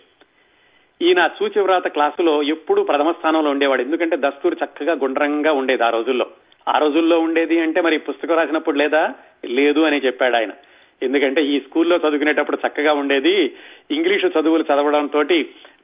[1.02, 3.82] ఈయన చూచి వ్రాత క్లాసులో ఎప్పుడు ప్రథమ స్థానంలో ఉండేవాడు.
[3.82, 6.26] ఎందుకంటే దస్తూరి చక్కగా గుండ్రంగా ఉండేది ఆ రోజుల్లో.
[6.68, 9.14] ఆ రోజుల్లో ఉండేది అంటే మరి పుస్తకం రాసినప్పుడు లేదా?
[9.44, 10.50] లేదు అని చెప్పాడు ఆయన.
[11.02, 13.56] ఎందుకంటే ఈ స్కూల్లో చదువుకునేటప్పుడు చక్కగా ఉండేది.
[13.90, 15.24] ఇంగ్లీషు చదువులు చదవడంతో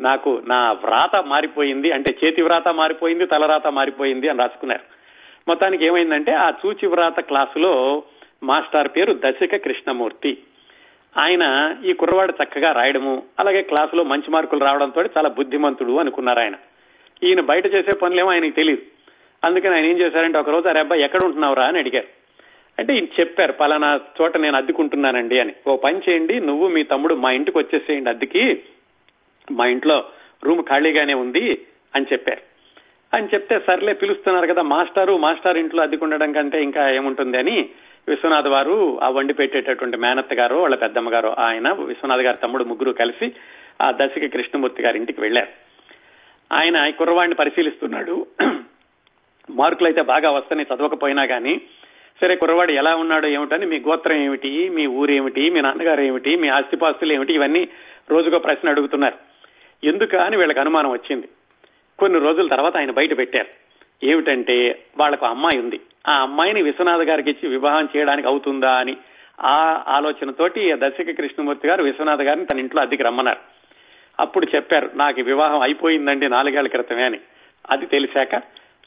[0.00, 1.92] నాకు నా వ్రాత మారిపోయింది.
[1.92, 4.81] అంటే చేతి వ్రాత మారిపోయింది తలరాత మారిపోయింది అని రాసుకున్నారు.
[5.48, 8.03] మొత్తానికి ఏమైందంటే ఆ చూచి వ్రాత క్లాసులో
[8.42, 10.38] మాస్టర్ పేరు దశక కృష్ణమూర్తి.
[11.18, 16.55] ఆయన ఈ కుర్రవాడు చక్కగా రాయడము అలాగే క్లాసులో మంచి మార్కులు రావడంతో చాలా బుద్ధిమంతుడు అనుకున్నారు ఆయన.
[17.24, 18.83] ఈయన బయట చేసే పనులేమో ఆయనకి తెలియదు
[19.44, 21.64] అందుకని ఆయన ఏం చేశారంటే ఒక రోజు అరే అబ్బాయి ఎక్కడ ఉంటున్నావురా?
[21.64, 22.24] అని అడిగారు.
[22.79, 25.53] అంటే ఈయన చెప్పారు పలానా చోట నేను అద్దుకుంటున్నానండి అని.
[25.67, 28.63] ఓ పని చేయండి నువ్వు మీ తమ్ముడు మా ఇంటికి వచ్చేసేయండి అద్దెకి.
[29.53, 30.05] మా ఇంట్లో
[30.45, 31.51] రూమ్ ఖాళీగానే ఉంది
[31.95, 32.43] అని చెప్పారు.
[33.17, 37.69] అని చెప్తే సర్లే పిలుస్తున్నారు కదా మాస్టారు మాస్టర్ ఇంట్లో అద్దెకుండడం కంటే ఇంకా ఏముంటుంది అని
[38.09, 42.91] విశ్వనాథ్ వారు ఆ వండి పెట్టేటటువంటి మేనత్త గారు వాళ్ళ పెద్దమ్మ గారు ఆయన విశ్వనాథ్ గారి తమ్ముడు ముగ్గురు
[42.91, 43.33] కలిసి
[43.83, 45.49] ఆ దశకి కృష్ణమూర్తి గారి ఇంటికి వెళ్ళారు
[46.53, 48.27] ఆయన కుర్రవాడిని పరిశీలిస్తున్నాడు.
[49.51, 51.61] మార్కులు అయితే బాగా వస్తాయి చదవకపోయినా కానీ
[52.25, 57.13] సరే కుర్రవాడు ఎలా ఉన్నాడు ఏమిటని మీ గోత్రం ఏమిటి మీ ఊరేమిటి మీ నాన్నగారు ఏమిటి మీ ఆస్తిపాస్తులు
[57.13, 57.69] ఏమిటి ఇవన్నీ
[58.11, 59.15] రోజుకో ప్రశ్న అడుగుతున్నారు.
[59.87, 61.29] ఎందుక అని వీళ్ళకి అనుమానం వచ్చింది?
[61.99, 63.47] కొన్ని రోజుల తర్వాత ఆయన బయట పెట్టారు.
[64.07, 65.81] ఏమిటంటే వాళ్ళకు అమ్మాయి ఉంది.
[66.09, 68.97] ఆ అమ్మాయిని విశ్వనాథ్ గారికి ఇచ్చి వివాహం చేయడానికి అవుతుందా అని
[69.41, 73.39] ఆ ఆలోచనతోటి దర్శక కృష్ణమూర్తి గారు విశ్వనాథ్ గారిని తన ఇంట్లో అద్దెకి రమ్మన్నారు.
[74.21, 77.19] అప్పుడు చెప్పారు నాకు వివాహం అయిపోయిందండి నాలుగేళ్ళ క్రితమే అని.
[77.71, 78.35] అది తెలిసాక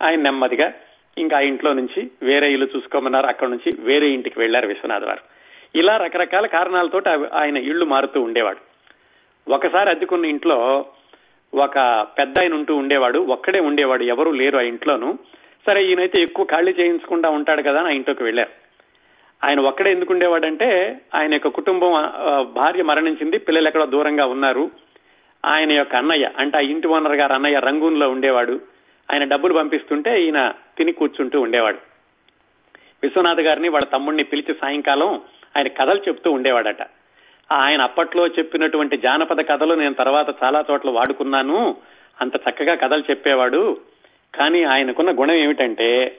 [0.03, 0.73] ఆయన నెమ్మదిగా
[1.17, 3.25] ఇంకా ఆ ఇంట్లో నుంచి వేరే ఇల్లు చూసుకోమన్నారు.
[3.25, 5.19] అక్కడ నుంచి వేరే ఇంటికి వెళ్ళారు విశ్వనాథ్ వారు
[5.75, 7.01] ఇలా రకరకాల కారణాలతో
[7.33, 8.57] ఆయన ఇళ్ళు మారుతూ ఉండేవాడు.
[9.51, 10.85] ఒకసారి అద్దెకున్న ఇంట్లో
[11.53, 13.19] ఒక పెద్ద ఆయన ఉంటూ ఉండేవాడు.
[13.19, 14.03] ఒక్కడే ఉండేవాడు.
[14.03, 15.13] ఎవరు లేరు ఆ ఇంట్లోనూ.
[15.67, 18.49] సరే ఈయనైతే ఎక్కువ ఖాళీ చేయించకుండా ఉంటాడు కదా అని ఆ ఇంట్లోకి వెళ్ళారు.
[19.43, 21.91] ఆయన ఒక్కడే ఎందుకు ఉండేవాడంటే ఆయన యొక్క కుటుంబం
[22.53, 23.37] భార్య మరణించింది.
[23.37, 24.71] పిల్లలు ఎక్కడో దూరంగా ఉన్నారు.
[25.45, 28.59] ఆయన యొక్క అన్నయ్య అంటే ఆ ఇంటి ఓనర్ గారు అన్నయ్య రంగూన్లో ఉండేవాడు.
[29.11, 31.77] ఆయన డబ్బులు పంపిస్తుంటే ఈయన తిని కూర్చుంటూ ఉండేవాడు.
[33.03, 35.21] విశ్వనాథ్ గారిని వాళ్ళ తమ్ముడిని పిలిచి సాయంకాలం
[35.57, 36.81] ఆయన కథలు చెప్తూ ఉండేవాడట.
[37.51, 41.77] ఆయన అప్పట్లో చెప్పినటువంటి జానపద కథలు నేను తర్వాత చాలా చోట్ల వాడుకున్నాను.
[42.21, 43.77] అంత చక్కగా కథలు చెప్పేవాడు.
[44.35, 46.17] కానీ ఆయనకున్న గుణం ఏమిటంటే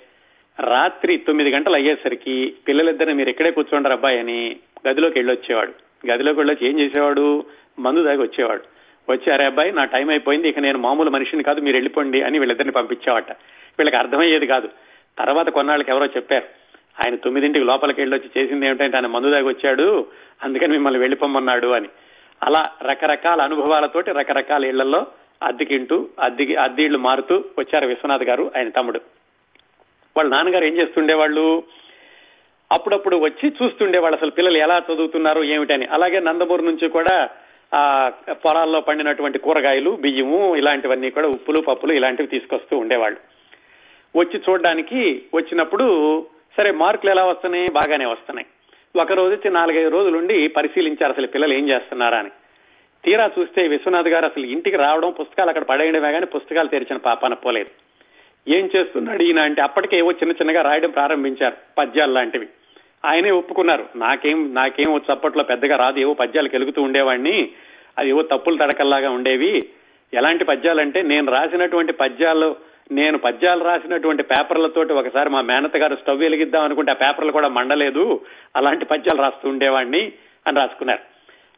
[0.60, 4.56] రాత్రి తొమ్మిది గంటలు అయ్యేసరికి పిల్లలిద్దరిని మీరు ఎక్కడే కూర్చోండి అబ్బాయి అని
[4.88, 5.72] గదిలోకి వెళ్ళొచ్చేవాడు.
[6.06, 7.44] గదిలోకి వెళ్ళొచ్చి ఏం చేసేవాడు?
[7.78, 8.77] మందు దాగి వచ్చేవాడు.
[9.10, 13.32] వచ్చారే అబ్బాయి నా టైం అయిపోయింది ఇక నేను మామూలు మనిషిని కాదు మీరు వెళ్ళిపోండి అని వీళ్ళిద్దరిని పంపించేవాట.
[13.78, 14.68] వీళ్ళకి అర్థమయ్యేది కాదు.
[15.18, 16.44] తర్వాత కొన్నాళ్ళకి ఎవరో చెప్పారు.
[17.06, 20.06] ఆయన తొమ్మిదింటికి లోపలికి వెళ్ళొచ్చి చేసింది ఏమిటంటే ఆయన మందు దాగి వచ్చాడు
[20.42, 21.88] అందుకని మిమ్మల్ని వెళ్ళిపోమన్నాడు అని.
[22.42, 25.06] అలా రకరకాల అనుభవాలతోటి రకరకాల ఇళ్ళలో
[25.42, 29.00] అద్దెకింటూ అద్దెకి అద్దె ఇళ్ళు మారుతూ వచ్చారు విశ్వనాథ్ గారు ఆయన తమ్ముడు.
[30.16, 31.62] వాళ్ళ నాన్నగారు ఏం చేస్తుండేవాళ్ళు?
[32.72, 35.86] అప్పుడప్పుడు వచ్చి చూస్తుండేవాళ్ళు అసలు పిల్లలు ఎలా చదువుతున్నారు ఏమిటని.
[35.86, 37.28] అలాగే నందమూరు నుంచి కూడా
[37.74, 43.18] ఆ పొలాల్లో పండినటువంటి కూరగాయలు బియ్యము ఇలాంటివన్నీ కూడా ఉప్పులు పప్పులు ఇలాంటివి తీసుకొస్తూ ఉండేవాళ్ళు.
[44.18, 46.26] వచ్చి చూడడానికి వచ్చినప్పుడు
[46.56, 47.66] సరే మార్కులు ఎలా వస్తున్నాయి?
[47.72, 48.46] బాగానే వస్తున్నాయి.
[49.02, 52.30] ఒక రోజు వచ్చి నాలుగైదు రోజులుండి పరిశీలించారు అసలు పిల్లలు ఏం చేస్తున్నారా అని.
[53.04, 57.70] తీరా చూస్తే విశ్వనాథ్ గారు అసలు ఇంటికి రావడం పుస్తకాలు అక్కడ పడేయడమే కానీ పుస్తకాలు తెరిచిన పాపాన పోలేదు.
[58.50, 62.48] ఏం చేస్తున్నాడు ఈయన అంటే అప్పటికే ఏవో చిన్న చిన్నగా రాయడం ప్రారంభించారు పద్యాలు లాంటివి.
[63.04, 63.86] ఆయనే ఒప్పుకున్నారు.
[63.96, 65.98] నాకేం నాకేం చప్పట్లో పెద్దగా రాదు.
[65.98, 67.50] ఏవో పద్యాలు కెలుగుతూ ఉండేవాడిని.
[67.98, 69.68] అది ఏవో తప్పులు తడకల్లాగా ఉండేవి.
[70.14, 72.56] ఎలాంటి పద్యాలంటే నేను రాసినటువంటి పద్యాలు
[72.92, 78.20] నేను పద్యాలు రాసినటువంటి పేపర్లతోటి ఒకసారి మా మేనత గారు స్టవ్ వెలిగిద్దాం అనుకుంటే ఆ పేపర్లు కూడా మండలేదు.
[78.56, 80.12] అలాంటి పద్యాలు రాస్తూ ఉండేవాడిని
[80.46, 81.00] అని రాసుకున్నారు.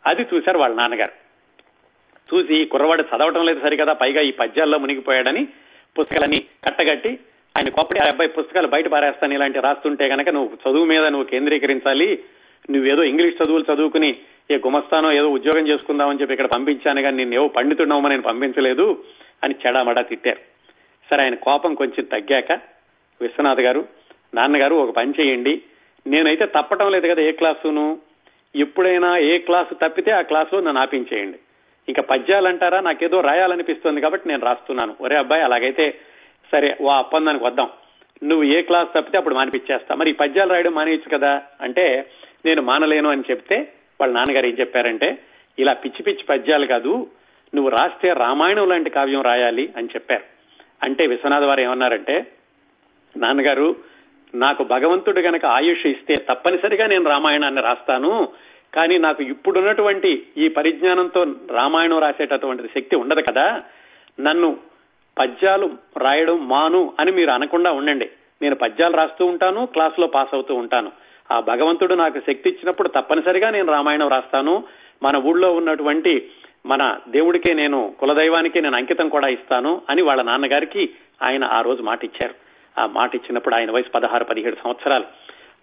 [0.07, 1.31] అది చూశారు వాళ్ళ నాన్నగారు.
[2.35, 5.49] చూసి కుర్రవాడు చదవటం లేదు సరికదా పైగా ఈ పద్యాల్లో మునిగిపోయాడని
[5.99, 7.19] పుస్తకాలని కట్టగట్టి
[7.57, 12.19] ఆయన కోపడి ఆ అబ్బాయి పుస్తకాలు బయట పారేస్తాను ఇలాంటి రాస్తుంటే కనుక నువ్వు చదువు మీద నువ్వు కేంద్రీకరించాలి.
[12.71, 14.17] నువ్వేదో ఇంగ్లీష్ చదువులు చదువుకుని
[14.51, 19.05] ఏ గుమస్తానో ఏదో ఉద్యోగం చేసుకుందామని చెప్పి ఇక్కడ పంపించాను కానీ నేను ఏవో పండితున్నామని నేను పంపించలేదు
[19.45, 20.41] అని చెడామడా తిట్టారు.
[21.11, 22.53] సరే ఆయన కోపం కొంచెం తగ్గాక
[23.21, 23.89] విశ్వనాథ్ గారు
[24.35, 25.63] నాన్నగారు ఒక పని చేయండి.
[26.07, 27.99] నేనైతే తప్పటం లేదు కదా ఏ క్లాసును?
[28.57, 31.39] ఎప్పుడైనా ఏ క్లాసు తప్పితే ఆ క్లాసులో నన్ను ఆపించేయండి.
[31.89, 34.95] ఇంకా పద్యాలంటారా నాకేదో రాయాలనిపిస్తుంది కాబట్టి నేను రాస్తున్నాను.
[35.01, 35.99] ఒరే అబ్బాయి అలాగైతే
[36.53, 37.69] సరే ఓ అప్పందానికి వద్దాం.
[38.25, 39.95] నువ్వు ఏ క్లాస్ తప్పితే అప్పుడు మానిపించేస్తా.
[39.95, 41.43] మరి ఈ పద్యాలు రాయడం మానేయచ్చు కదా?
[41.61, 42.11] అంటే
[42.45, 45.19] నేను మానలేను అని చెప్తే వాళ్ళ నాన్నగారు ఏం చెప్పారంటే
[45.59, 47.07] ఇలా పిచ్చి పిచ్చి పద్యాలు కాదు
[47.55, 50.23] నువ్వు రాస్తే రామాయణం లాంటి కావ్యం రాయాలి అని చెప్పారు.
[50.83, 52.27] అంటే విశ్వనాథ్ వారు ఏమన్నారంటే
[53.17, 53.77] నాన్నగారు
[54.35, 58.29] నాకు భగవంతుడు గనక ఆయుష్ ఇస్తే తప్పనిసరిగా నేను రామాయణాన్ని రాస్తాను
[58.75, 63.63] కానీ నాకు ఇప్పుడున్నటువంటి ఈ పరిజ్ఞానంతో రామాయణం రాసేటటువంటి శక్తి ఉండదు కదా.
[64.21, 64.57] నన్ను
[65.21, 68.11] పద్యాలు రాయడం మాను అని మీరు అనకుండా ఉండండి.
[68.43, 70.93] నేను పద్యాలు రాస్తూ ఉంటాను క్లాసులో పాస్ అవుతూ ఉంటాను.
[71.31, 74.65] ఆ భగవంతుడు నాకు శక్తి ఇచ్చినప్పుడు తప్పనిసరిగా నేను రామాయణం రాస్తాను.
[75.03, 76.31] మన ఊళ్ళో ఉన్నటువంటి
[76.67, 80.91] మన దేవుడికే నేను కులదైవానికే నేను అంకితం కూడా ఇస్తాను అని వాళ్ళ నాన్నగారికి
[81.23, 82.35] ఆయన ఆ రోజు మాట ఇచ్చారు
[82.81, 85.05] ఆ మాట ఇచ్చినప్పుడు ఆయన వయసు పదహారు పదిహేడు సంవత్సరాలు.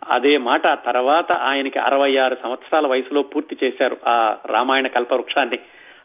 [0.07, 5.59] అదే మాట తర్వాత ఆయనకి అరవై ఆరు సంవత్సరాల వయసులో పూర్తి చేశారు ఆ రామాయణ కల్పవృక్షాన్ని.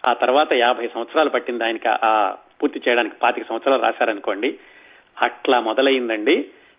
[0.08, 4.58] ఆ తర్వాత యాభై సంవత్సరాలు పట్టింది ఆయనకి ఆ పూర్తి చేయడానికి పాతిక సంవత్సరాలు రాశారనుకోండి.
[5.22, 6.36] అట్లా మొదలైందండి.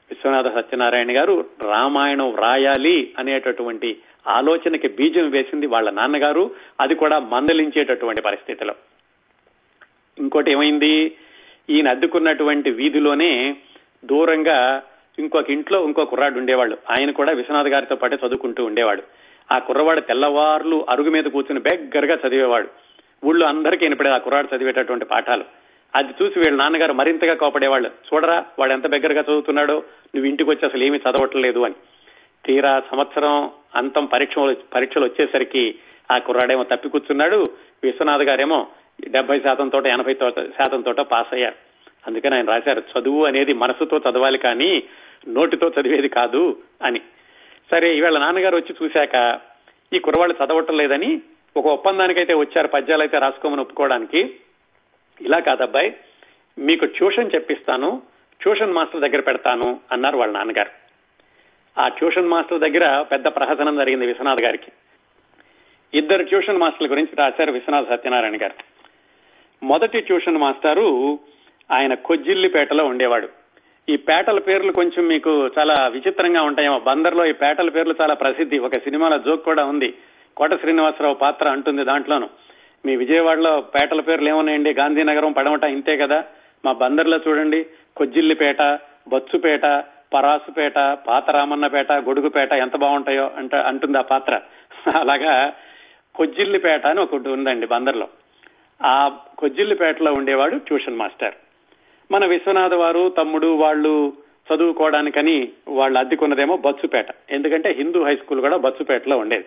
[0.10, 6.52] విశ్వనాథ సత్యనారాయణ గారు రామాయణం వ్రాయాలి అనేటటువంటి ఆలోచనకి బీజం వేసింది వాళ్ళ నాన్నగారు.
[6.82, 8.76] అది కూడా మందలించేటటువంటి పరిస్థితిలో.
[10.17, 11.15] ఇంకోటి ఏమైంది?
[11.69, 13.56] ఈయన అద్దుకున్నటువంటి వీధిలోనే
[14.06, 14.84] దూరంగా
[15.19, 16.78] ఇంకొక ఇంట్లో ఇంకో కుర్రాడు ఉండేవాళ్ళు.
[16.89, 19.04] ఆయన కూడా విశ్వనాథ్ గారితో పాటే చదువుకుంటూ ఉండేవాడు.
[19.52, 22.67] ఆ కుర్రవాడు తెల్లవార్లు అరుగు మీద కూర్చుని బెగ్గరగా చదివేవాడు.
[23.26, 25.62] ఊళ్ళో అందరికీ వినపడే ఆ కుర్రాడు చదివేటటువంటి పాఠాలు.
[25.95, 27.89] అది చూసి వీళ్ళ నాన్నగారు మరింతగా కోపడేవాళ్ళు.
[27.89, 31.75] చూడరా వాడు ఎంత దగ్గరగా చదువుతున్నాడో నువ్వు ఇంటికి వచ్చి అసలు ఏమీ చదవట్లేదు అని.
[32.45, 34.36] తీరా సంవత్సరం అంతం పరీక్ష
[34.73, 35.75] పరీక్షలు వచ్చేసరికి
[36.12, 37.45] ఆ కుర్రాడేమో తప్పి కూర్చున్నాడు.
[37.84, 38.67] విశ్వనాథ్ గారేమో
[39.10, 41.56] డెబ్బై శాతం తోట ఎనభై శాతం తోట పాస్ అయ్యారు.
[42.08, 44.84] అందుకని ఆయన రాశారు చదువు అనేది మనసుతో చదవాలి కానీ
[45.27, 47.01] నోటితో చదివేది కాదు అని.
[47.71, 49.39] సరే ఇవాళ నాన్నగారు వచ్చి చూశాక
[49.93, 51.21] ఈ కుర్రవాళ్ళు చదవటం లేదని
[51.58, 54.36] ఒక ఒప్పందానికైతే వచ్చారు పద్యాలు అయితే రాసుకోమని ఒప్పుకోవడానికి.
[55.21, 55.95] ఇలా కాదబ్బాయి
[56.58, 58.02] మీకు ట్యూషన్ చెప్పిస్తాను
[58.41, 60.69] ట్యూషన్ మాస్టర్ దగ్గర పెడతాను అన్నారు వాళ్ళ నాన్నగారు.
[61.78, 64.71] ఆ ట్యూషన్ మాస్టర్ దగ్గర పెద్ద ప్రహసనం జరిగింది విశ్వనాథ్ గారికి.
[65.93, 68.54] ఇద్దరు ట్యూషన్ మాస్టర్ల గురించి రాశారు విశ్వనాథ్ సత్యనారాయణ గారు.
[69.65, 71.19] మొదటి ట్యూషన్ మాస్టారు
[71.71, 73.30] ఆయన కొజ్జిల్లిపేటలో ఉండేవాడు.
[73.89, 76.80] ఈ పేటల పేర్లు కొంచెం మీకు చాలా విచిత్రంగా ఉంటాయేమో.
[76.80, 78.60] బందర్లో ఈ పేటల పేర్లు చాలా ప్రసిద్ధి.
[78.60, 79.93] ఒక సినిమాలో జోక్ కూడా ఉంది.
[80.38, 82.30] కోట శ్రీనివాసరావు పాత్ర అంటుంది దాంట్లోను.
[82.86, 84.74] మీ విజయవాడలో పేటల పేర్లు ఏమున్నాయండి?
[84.74, 86.24] గాంధీనగరం పడమట ఇంతే కదా?
[86.65, 87.65] మా బందర్లో చూడండి.
[87.96, 88.62] కొజ్జిల్లిపేట
[89.08, 89.62] బచ్చుపేట
[90.13, 90.74] పరాసుపేట
[91.08, 94.41] పాత రామన్నపేట గొడుగుపేట ఎంత బాగుంటాయో అంట అంటుంది ఆ పాత్ర.
[95.00, 95.54] అలాగా
[96.15, 98.08] కొజ్జిల్లిపేట అని ఒకటి ఉందండి బందర్లో.
[98.84, 101.34] ఆ కొజ్జిల్లిపేటలో ఉండేవాడు ట్యూషన్ మాస్టర్.
[102.12, 104.13] మన విశ్వనాథ వారు తమ్ముడు వాళ్ళు
[104.54, 109.46] చదువుకోవడానికని వాళ్ళు అద్దెకున్నదేమో బచ్చుపేట ఎందుకంటే హిందూ హై స్కూల్ కూడా బచ్చుపేటలో ఉండేది.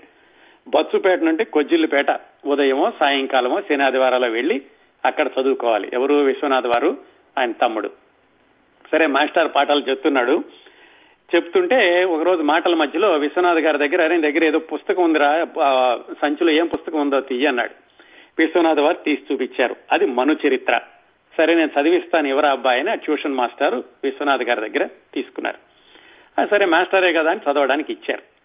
[0.68, 2.06] బత్సుపేట నుండి కొజ్జిల్లిపేట
[2.46, 4.62] ఉదయమో సాయంకాలమో శని ఆదివారాలు వెళ్ళి
[5.04, 5.90] అక్కడ చదువుకోవాలి.
[5.92, 6.14] ఎవరు?
[6.14, 6.98] విశ్వనాథ్ వారు
[7.38, 7.90] ఆయన తమ్ముడు.
[8.92, 10.44] సరే మాస్టర్ పాఠాలు చెప్తున్నాడు.
[11.34, 15.46] చెప్తుంటే ఒకరోజు మాటల మధ్యలో విశ్వనాథ్ గారి దగ్గర ఆయన దగ్గర ఏదో పుస్తకం ఉందిరా
[16.22, 17.70] సంచిలో ఏం పుస్తకం ఉందో తీయ అన్నాడు.
[18.38, 19.76] విశ్వనాథ్ వారు తీసి చూపించారు.
[19.92, 20.80] అది మను చరిత్ర.
[21.36, 25.58] సరే నేను చదివిస్తాను ఎవరా అబ్బాయి అని ఆ ట్యూషన్ మాస్టర్ విశ్వనాథ్ గారి దగ్గర తీసుకున్నారు.
[26.46, 28.35] సరే మాస్టరే కదా అని చదవడానికి ఇచ్చారు.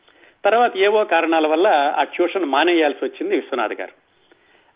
[0.46, 3.94] తర్వాత ఏవో కారణాల వల్ల ఆ ట్యూషన్ మానేయాల్సి వచ్చింది విశ్వనాథ్ గారు.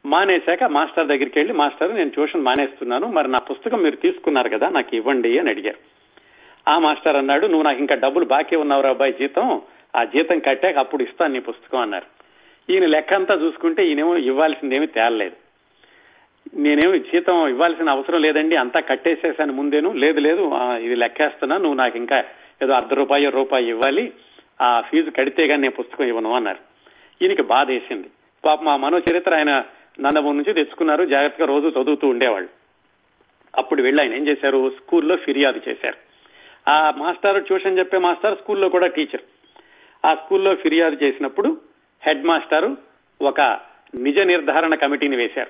[0.07, 4.95] మానేశాక మాస్టర్ దగ్గరికి వెళ్ళి మాస్టర్ నేను ట్యూషన్ మానేస్తున్నాను మరి నా పుస్తకం మీరు తీసుకున్నారు కదా నాకు
[4.95, 5.77] ఇవ్వండి అని అడిగారు.
[6.67, 9.61] ఆ మాస్టర్ అన్నాడు నువ్వు నాకు ఇంకా డబ్బులు బాకీ ఉన్నావు అబ్బాయి జీతం
[9.95, 12.05] ఆ జీతం కట్టాక అప్పుడు ఇస్తాను నీ పుస్తకం అన్నారు.
[12.71, 15.35] ఈయన లెక్క అంతా చూసుకుంటే ఈయనేమో ఇవ్వాల్సిందేమీ తేలలేదు.
[16.53, 20.51] నేనేమి జీతం ఇవ్వాల్సిన అవసరం లేదండి అంతా కట్టేసేసాను ముందేను లేదు లేదు
[20.81, 22.23] ఇది లెక్కేస్తున్నా నువ్వు నాకు ఇంకా
[22.63, 24.11] ఏదో అర్ధ రూపాయ రూపాయి ఇవ్వాలి
[24.61, 26.59] ఆ ఫీజు కడితే కానీ నేను పుస్తకం ఇవ్వను అన్నారు.
[27.23, 28.07] ఈయనకి బాధ వేసింది.
[28.45, 29.63] పాప మా మనో చరిత్ర ఆయన
[29.99, 31.05] నందమూరి నుంచి తెచ్చుకున్నారు.
[31.05, 32.49] జాగ్రత్తగా రోజు చదువుతూ ఉండేవాళ్ళు.
[33.57, 34.69] అప్పుడు వెళ్ళి ఆయన ఏం చేశారు?
[34.69, 35.97] స్కూల్లో ఫిర్యాదు చేశారు.
[36.69, 39.21] ఆ మాస్టర్ ట్యూషన్ చెప్పే మాస్టర్ స్కూల్లో కూడా టీచర్.
[40.05, 41.61] ఆ స్కూల్లో ఫిర్యాదు చేసినప్పుడు
[42.05, 42.75] హెడ్ మాస్టర్
[43.21, 43.59] ఒక
[43.95, 45.49] నిజ నిర్ధారణ కమిటీని వేశారు.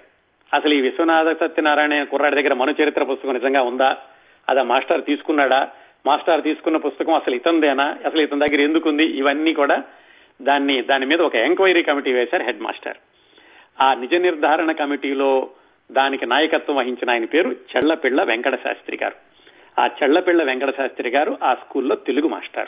[0.56, 3.98] అసలు ఈ విశ్వనాథ సత్యనారాయణ కుర్రాడి దగ్గర మను చరిత్ర పుస్తకం నిజంగా ఉందా?
[4.50, 5.72] అది ఆ మాస్టర్ తీసుకున్నాడా?
[6.06, 7.98] మాస్టర్ తీసుకున్న పుస్తకం అసలు ఇతందేనా?
[8.06, 9.06] అసలు ఇతని దగ్గర ఎందుకుంది?
[9.06, 9.84] ఇవన్నీ కూడా
[10.42, 12.98] దాన్ని దాని మీద ఒక ఎంక్వైరీ కమిటీ వేశారు హెడ్ మాస్టర్.
[13.82, 15.50] ఆ నిజ నిర్ధారణ కమిటీలో
[15.92, 19.16] దానికి నాయకత్వం వహించిన ఆయన పేరు చెళ్ళపిళ్ళ వెంకట శాస్త్రి గారు.
[19.82, 22.68] ఆ చెళ్ళపిళ్ళ వెంకట శాస్త్రి గారు ఆ స్కూల్లో తెలుగు మాస్టర్.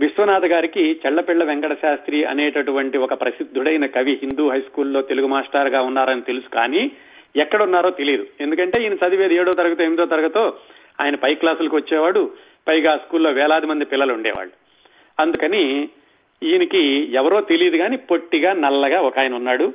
[0.00, 6.22] విశ్వనాథ్ గారికి చెళ్ళపిళ్ళ వెంకట శాస్త్రి అనేటటువంటి ఒక ప్రసిద్ధుడైన కవి హిందూ హై స్కూల్లో తెలుగు మాస్టర్గా ఉన్నారని
[6.22, 6.90] తెలుసు కానీ
[7.36, 10.56] ఎక్కడున్నారో తెలియదు ఎందుకంటే ఈయన చదివేది ఏడో తరగతి ఎనిమిదో తరగతో
[11.00, 12.30] ఆయన పై క్లాసులకు వచ్చేవాడు.
[12.68, 14.52] పైగా స్కూల్లో వేలాది మంది పిల్లలు ఉండేవాళ్ళు.
[15.20, 15.88] అందుకని
[16.42, 19.74] ఈయనకి ఎవరో తెలియదు కానీ పొట్టిగా నల్లగా ఒక ఆయన ఉన్నాడు.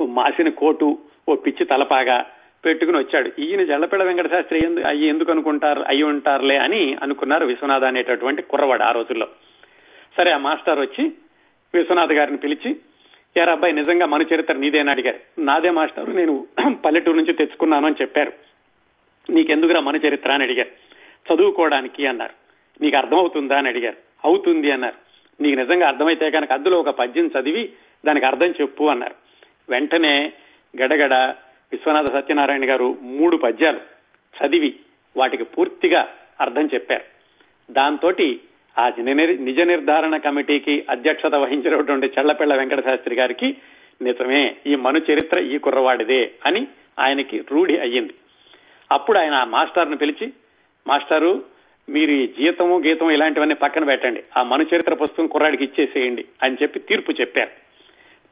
[0.00, 2.26] ఓ మాసిన కోటు ఓ పిచ్చి తలపాగా
[2.64, 3.30] పెట్టుకుని వచ్చాడు.
[3.38, 8.90] ఈయన జల్లపిల్ల వెంకట శాస్త్రి అయ్యి ఎందుకు అనుకుంటారు అయ్యి ఉంటారులే అని అనుకున్నారు విశ్వనాథ్ అనేటటువంటి కుర్రవాడు ఆ
[8.90, 9.28] రోజుల్లో.
[10.18, 11.12] సరే ఆ మాస్టర్ వచ్చి
[11.74, 12.76] విశ్వనాథ్ గారిని పిలిచి
[13.36, 14.92] యారా అబ్బాయి నిజంగా మన చరిత్ర నీదేనా?
[14.92, 15.40] అడిగారు.
[15.40, 16.46] నాదే మాస్టర్ నేను
[16.84, 18.32] పల్లెటూరు నుంచి తెచ్చుకున్నాను అని చెప్పారు.
[19.30, 20.32] నీకెందుకురా మన చరిత్ర?
[20.32, 20.68] అని అడిగారు.
[21.32, 22.34] చదువుకోవడానికి అన్నారు.
[22.82, 23.96] నీకు అర్థమవుతుందా అని అడిగారు.
[24.24, 25.04] అవుతుంది అన్నారు.
[25.42, 27.72] నీకు నిజంగా అర్థమైతే కనుక అందులో ఒక పద్యం చదివి
[28.06, 29.14] దానికి అర్థం చెప్పు అన్నారు.
[29.68, 30.32] వెంటనే
[30.82, 31.14] గడగడ
[31.72, 33.80] విశ్వనాథ సత్యనారాయణ గారు మూడు పద్యాలు
[34.44, 34.76] చదివి
[35.16, 36.08] వాటికి పూర్తిగా
[36.40, 37.02] అర్థం చెప్పారు.
[37.72, 38.12] దాంతో
[38.78, 43.56] ఆ నిజ- నిజ నిర్ధారణ కమిటీకి అధ్యక్షత వహించినటువంటి చెళ్ళపిళ్ళ వెంకట శాస్త్రి గారికి
[44.02, 46.66] నిజమే ఈ మను చరిత్ర ఈ కుర్రవాడిదే అని
[46.98, 48.14] ఆయనకి రూఢి అయ్యింది.
[48.92, 50.32] అప్పుడు ఆయన ఆ మాస్టర్ను పిలిచి
[50.86, 51.44] మాస్టారు
[51.88, 54.24] మీరు ఈ జీతము గీతము ఇలాంటివన్నీ పక్కన పెట్టండి.
[54.36, 57.50] ఆ మను చరిత్ర పుస్తకం కుర్రాడికి ఇచ్చేసేయండి అని చెప్పి తీర్పు చెప్పారు.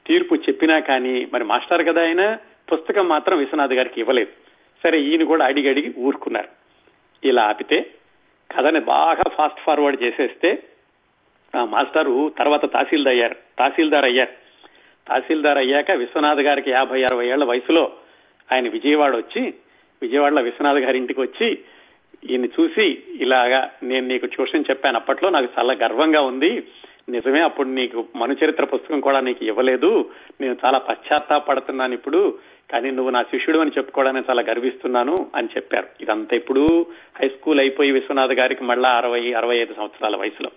[0.06, 2.38] తీర్పు చెప్పినా కానీ మరి మాస్టర్ కదా ఆయన
[2.72, 4.30] పుస్తకం మాత్రం విశ్వనాథ్ గారికి ఇవ్వలేదు.
[4.82, 6.48] సరే ఈయన కూడా అడిగి అడిగి ఊరుకున్నారు.
[7.24, 7.90] ఇలా ఆపితే
[8.50, 10.62] కథని బాగా ఫాస్ట్ ఫార్వర్డ్ చేసేస్తే
[11.56, 13.34] ఆ మాస్టారు తర్వాత తహసీల్దార్ అయ్యారు.
[13.34, 14.30] తహసీల్దార్ అయ్యారు.
[15.08, 17.92] తహసీల్దార్ అయ్యాక విశ్వనాథ్ గారికి యాభై అరవై ఏళ్ళ వయసులో
[18.52, 19.54] ఆయన విజయవాడ వచ్చి
[20.02, 21.58] విజయవాడలో విశ్వనాథ్ గారి ఇంటికి వచ్చి
[22.30, 24.96] ఈయన్ని చూసి ఇలాగా నేను నీకు ట్యూషన్ చెప్పాను.
[24.96, 26.62] అప్పట్లో నాకు చాలా గర్వంగా ఉంది.
[27.08, 30.10] నిజమే అప్పుడు నీకు మనుచరిత్ర పుస్తకం కూడా నీకు ఇవ్వలేదు.
[30.40, 32.38] నేను చాలా పశ్చాత్తాపడుతున్నాను ఇప్పుడు.
[32.72, 35.86] కానీ నువ్వు నా శిష్యుడు అని చెప్పుకోవడానికి చాలా గర్విస్తున్నాను అని చెప్పారు.
[36.00, 36.86] ఇదంతా ఇప్పుడు
[37.20, 40.50] హై స్కూల్ అయిపోయి విశ్వనాథ్ గారికి మళ్ళా అరవై అరవై ఐదు సంవత్సరాల వయసులో.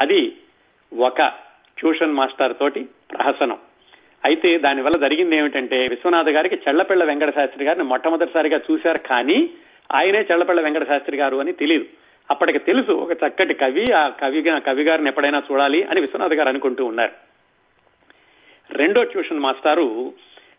[0.00, 0.36] అది
[0.98, 1.22] ఒక
[1.78, 3.58] ట్యూషన్ మాస్టర్ తోటి ప్రహసనం.
[4.24, 8.98] అయితే దానివల్ల జరిగింది ఏమిటంటే విశ్వనాథ్ గారికి చెళ్ళపిళ్ళ వెంకట శాస్త్రి గారిని మొట్టమొదటిసారిగా చూశారు.
[8.98, 9.50] కానీ
[9.92, 11.84] ఆయనే చల్లపల్లి వెంకట శాస్త్రి గారు అని తెలియదు
[12.30, 16.84] అప్పటికి తెలుసు ఒక చక్కటి కవి ఆ కవి కవి గారిని ఎప్పుడైనా చూడాలి అని విశ్వనాథ్ గారు అనుకుంటూ
[16.84, 17.12] ఉన్నారు.
[18.70, 20.12] రెండో ట్యూషన్ మాస్టారు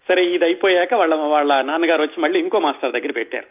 [0.07, 3.45] సరే ఇది అయిపోయాక వాళ్ళ వాళ్ళ నాన్నగారు వచ్చి మళ్ళీ ఇంకో మాస్టర్ దగ్గర పెట్టారు.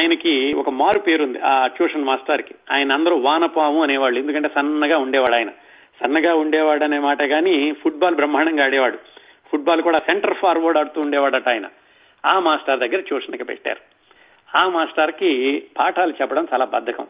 [0.00, 5.50] ఆయనకి ఒక మారు పేరుంది ఆ ట్యూషన్ మాస్టర్కి ఆయన అందరూ వానపాము అనేవాళ్ళు ఎందుకంటే సన్నగా ఉండేవాడు ఆయన.
[6.02, 8.96] సన్నగా ఉండేవాడు అనే మాట కానీ ఫుట్బాల్ బ్రహ్మాండంగా ఆడేవాడు.
[9.52, 11.66] ఫుట్బాల్ కూడా సెంటర్ ఫార్వర్డ్ ఆడుతూ ఉండేవాడట ఆయన.
[12.26, 13.93] ఆ మాస్టర్ దగ్గర ట్యూషన్కి పెట్టారు.
[14.56, 17.06] ఆ మాస్టర్కి పాఠాలు చెప్పడం చాలా బద్ధకం.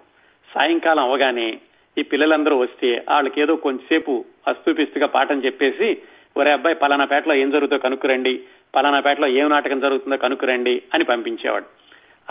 [0.55, 1.59] సాయంకాలం అవగానే
[1.99, 5.99] ఈ పిల్లలందరూ వస్తే వాళ్ళకి ఏదో కొంచెంసేపు అస్తుపిస్తుగా పాఠం చెప్పేసి
[6.37, 8.41] ఒరే అబ్బాయి పలానా పేటలో ఏం జరుగుతుందో కనుక్కురండి
[8.75, 11.65] పలానా పేటలో ఏం నాటకం జరుగుతుందో కనుక్కురండి అని పంపించేవాడు.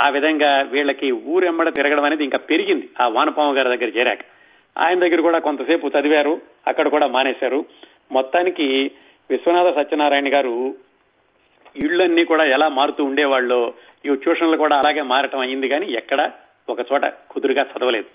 [0.02, 4.20] ఆ విధంగా వీళ్ళకి ఊరెమ్మడ తిరగడం అనేది ఇంకా పెరిగింది ఆ వానపాము గారి దగ్గర చేరాక.
[4.78, 7.66] ఆయన దగ్గర కూడా కొంతసేపు చదివారు అక్కడ కూడా మానేశారు.
[8.12, 8.92] మొత్తానికి
[9.30, 10.76] విశ్వనాథ సత్యనారాయణ గారు
[11.76, 13.74] ఇళ్ళన్నీ కూడా ఎలా మారుతూ ఉండేవాళ్ళు
[14.06, 16.32] ఈ ట్యూషన్లు కూడా అలాగే మారటం అయింది కానీ ఎక్కడ
[16.70, 18.06] ఒక చోట కుదురుగా చదవలేదు.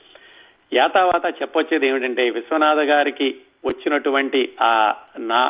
[0.73, 5.41] యాతావాత చెప్పొచ్చేది ఏమిటంటే విశ్వనాథ గారికి వచ్చినటువంటి ఆ నా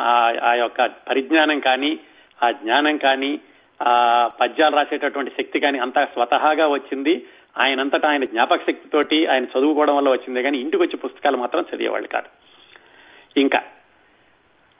[0.45, 1.99] ఆ యొక్క పరిజ్ఞానం కానీ
[2.43, 3.41] ఆ జ్ఞానం కానీ
[3.83, 7.27] ఆ పద్యాలు రాసేటటువంటి శక్తి కానీ అంతా స్వతహాగా వచ్చింది.
[7.59, 12.29] ఆయనంతటా ఆయన జ్ఞాపక శక్తితోటి ఆయన చదువుకోవడం వల్ల వచ్చింది కానీ ఇంటికి వచ్చి పుస్తకాలు మాత్రం చదివేవాళ్ళు కాదు.
[13.41, 13.63] ఇంకా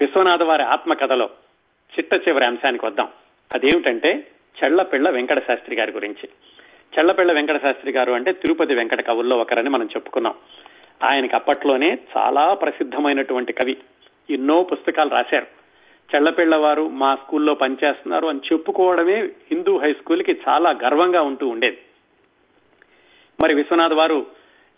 [0.01, 1.31] విశ్వనాథ వారి ఆత్మకథలో
[1.99, 3.09] చిట్ట చివరి అంశానికి వద్దాం.
[3.53, 4.27] అదేమిటంటే
[4.65, 6.29] చెళ్ళపిళ్ళ వెంకట శాస్త్రి గారి గురించి.
[6.99, 10.35] చెళ్ళపిళ్ళ వెంకట శాస్త్రి గారు అంటే తిరుపతి వెంకట కవుల్లో ఒకరని మనం చెప్పుకున్నాం.
[11.05, 13.77] ఆయనకి అప్పట్లోనే చాలా ప్రసిద్ధమైనటువంటి కవి
[14.31, 15.47] ఎన్నో పుస్తకాలు రాశారు.
[16.15, 21.79] చెళ్ళపిళ్ళ వారు మా స్కూల్లో పనిచేస్తున్నారు అని చెప్పుకోవడమే హిందూ హై స్కూల్కి చాలా గర్వంగా ఉంటూ ఉండేది.
[23.43, 24.27] మరి విశ్వనాథ్ వారు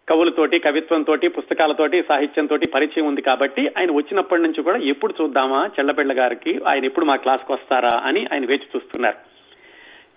[0.08, 6.60] కవులతోటి కవిత్వంతో పుస్తకాలతోటి సాహిత్యంతో పరిచయం ఉంది కాబట్టి ఆయన వచ్చినప్పటి నుంచి కూడా ఎప్పుడు చూద్దామా చెల్లపిళ్ళ గారికి?
[6.66, 9.29] ఆయన ఎప్పుడు మా క్లాస్కి వస్తారా అని ఆయన వేచి చూస్తున్నారు.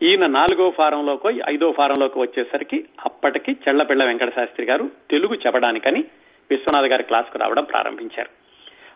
[0.03, 6.03] ఈయన నాలుగో ఫారంలోకి ఐదో ఫారంలోకి వచ్చేసరికి అప్పటికి చెళ్ళపిళ్ళ వెంకట శాస్త్రి గారు తెలుగు చెప్పడానికని
[6.51, 8.29] విశ్వనాథ్ గారి క్లాస్కు రావడం ప్రారంభించారు.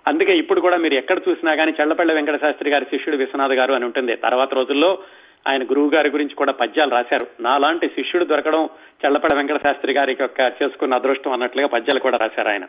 [0.08, 3.86] అందుకే ఇప్పుడు కూడా మీరు ఎక్కడ చూసినా కానీ చెళ్ళపల్లి వెంకట శాస్త్రి గారి శిష్యుడు విశ్వనాథ్ గారు అని
[3.86, 4.16] ఉంటుంది.
[4.16, 4.98] తర్వాత రోజుల్లో
[5.48, 7.28] ఆయన గురువు గారి గురించి కూడా పద్యాలు రాశారు.
[7.40, 8.70] నాలాంటి శిష్యుడు దొరకడం
[9.06, 12.66] చెళ్ళపల్లి వెంకట శాస్త్రి గారి యొక్క చేసుకున్న అదృష్టం అన్నట్లుగా పద్యాలు కూడా రాశారు ఆయన.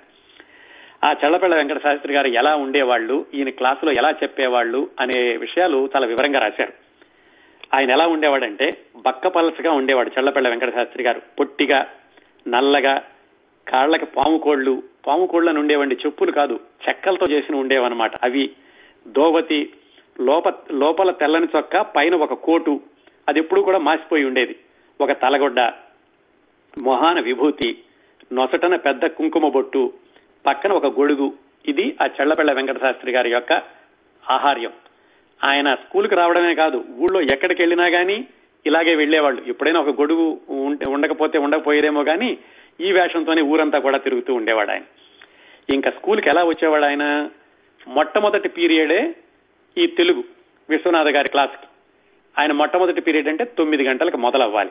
[1.04, 6.40] ఆ చెళ్ళపల్లి వెంకట శాస్త్రి గారు ఎలా ఉండేవాళ్ళు ఈయన క్లాసులో ఎలా చెప్పేవాళ్ళు అనే విషయాలు చాలా వివరంగా
[6.40, 6.87] రాశారు.
[7.74, 11.22] ఆయన ఎలా ఉండేవాడంటే బక్క పలసగా ఉండేవాడు చెళ్ళపల్లి వెంకట శాస్త్రి గారు.
[11.38, 11.86] పొట్టిగా
[12.48, 13.02] నల్లగా
[13.68, 18.12] కాళ్ళకి పాము కోళ్ళు పాము కోళ్ళని ఉండేవండి చెప్పులు కాదు చెక్కలతో చేసిన ఉండేవన్నమాట.
[18.22, 18.50] అవి
[19.06, 19.72] దోవతి
[20.20, 22.80] లోప లోపల తెల్లని చొక్క పైన ఒక కోటు
[23.28, 24.56] అది ఎప్పుడు కూడా మాసిపోయి ఉండేది.
[25.00, 25.60] ఒక తలగొడ్డ
[26.78, 27.78] మొహాన విభూతి
[28.32, 29.92] నొసటన పెద్ద కుంకుమ బొట్టు
[30.46, 31.32] పక్కన ఒక గొడుగు.
[31.68, 33.52] ఇది ఆ చెళ్ళపెళ్ళ వెంకట శాస్త్రి గారి యొక్క
[34.30, 34.72] ఆహార్యం.
[35.44, 38.26] ఆయన స్కూల్కి రావడమే కాదు ఊళ్ళో ఎక్కడికి వెళ్ళినా గానీ
[38.66, 40.40] ఇలాగే వెళ్ళేవాళ్ళు ఎప్పుడైనా ఒక గొడుగు
[40.88, 42.38] ఉండకపోతే ఉండకపోయేదేమో గానీ
[42.80, 44.82] ఈ వేషంతోనే ఊరంతా కూడా తిరుగుతూ ఉండేవాడు ఆయన.
[45.74, 47.30] ఇంకా స్కూల్కి ఎలా వచ్చేవాడు ఆయన?
[47.88, 49.14] మొట్టమొదటి పీరియడే
[49.78, 50.24] ఈ తెలుగు
[50.70, 51.66] విశ్వనాథ గారి క్లాస్కి.
[52.38, 54.70] ఆయన మొట్టమొదటి పీరియడ్ అంటే తొమ్మిది గంటలకు మొదలవ్వాలి.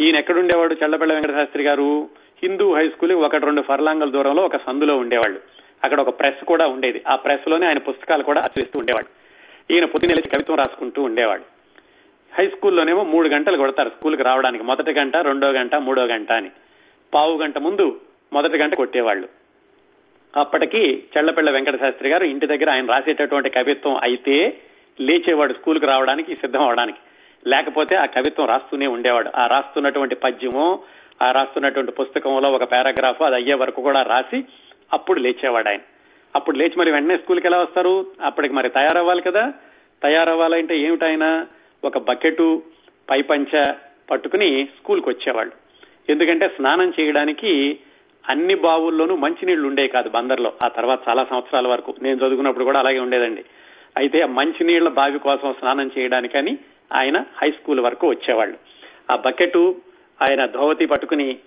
[0.00, 0.76] ఈయన ఎక్కడుండేవాడు?
[0.84, 2.08] చల్లపల్లి వెంకట శాస్త్రి గారు
[2.42, 5.40] హిందూ హై స్కూల్ ఒకటి రెండు ఫర్లాంగల దూరంలో ఒక సందులో ఉండేవాళ్ళు.
[5.84, 7.02] అక్కడ ఒక ప్రెస్ కూడా ఉండేది.
[7.08, 9.19] ఆ ప్రెస్లోనే ఆయన పుస్తకాలు కూడా అచ్చేస్తూ ఉండేవాడు.
[9.70, 11.42] ఈయన పొద్దున్న కవిత్వం రాసుకుంటూ ఉండేవాడు.
[12.38, 14.64] హై స్కూల్లోనేమో మూడు గంటలు కొడతారు స్కూల్కి రావడానికి.
[14.64, 16.50] మొదటి గంట రెండో గంట మూడో గంట అని.
[17.14, 18.00] పావు గంట ముందు
[18.32, 19.28] మొదటి గంట కొట్టేవాళ్ళు.
[20.36, 24.58] అప్పటికి చెళ్ళపిళ్ళ వెంకట శాస్త్రి గారు ఇంటి దగ్గర ఆయన రాసేటటువంటి కవిత్వం అయితే
[25.00, 26.98] లేచేవాడు స్కూల్కి రావడానికి సిద్ధం అవడానికి.
[27.46, 29.30] లేకపోతే ఆ కవిత్వం రాస్తూనే ఉండేవాడు.
[29.36, 30.82] ఆ రాస్తున్నటువంటి పద్యము
[31.22, 34.44] ఆ రాస్తున్నటువంటి పుస్తకంలో ఒక పారాగ్రాఫ్ అది అయ్యే వరకు కూడా రాసి
[34.92, 35.80] అప్పుడు లేచేవాడు ఆయన.
[36.36, 38.06] అప్పుడు లేచి మరి వెంటనే స్కూల్కి ఎలా వస్తారు?
[38.24, 39.52] అప్పటికి మరి తయారవ్వాలి కదా.
[40.02, 41.46] తయారవ్వాలంటే ఏమిటైనా
[41.84, 42.62] ఒక బకెటు
[43.10, 43.64] పైపంచ
[44.10, 45.52] పట్టుకుని స్కూల్కి వచ్చేవాళ్ళు.
[46.12, 47.78] ఎందుకంటే స్నానం చేయడానికి
[48.28, 50.52] అన్ని బావుల్లోనూ మంచినీళ్ళు ఉండేవి కాదు బందర్లో.
[50.64, 51.94] ఆ తర్వాత చాలా సంవత్సరాల వరకు.
[52.02, 53.44] నేను చదువుకున్నప్పుడు కూడా అలాగే ఉండేదండి.
[53.96, 56.58] అయితే మంచినీళ్ళ బావి కోసం స్నానం చేయడానికని
[56.92, 58.58] ఆయన హై స్కూల్ వరకు వచ్చేవాళ్ళు.
[59.12, 59.56] ఆ బకెట్
[60.30, 61.38] ఆయన ధోవతి పట్టుకుని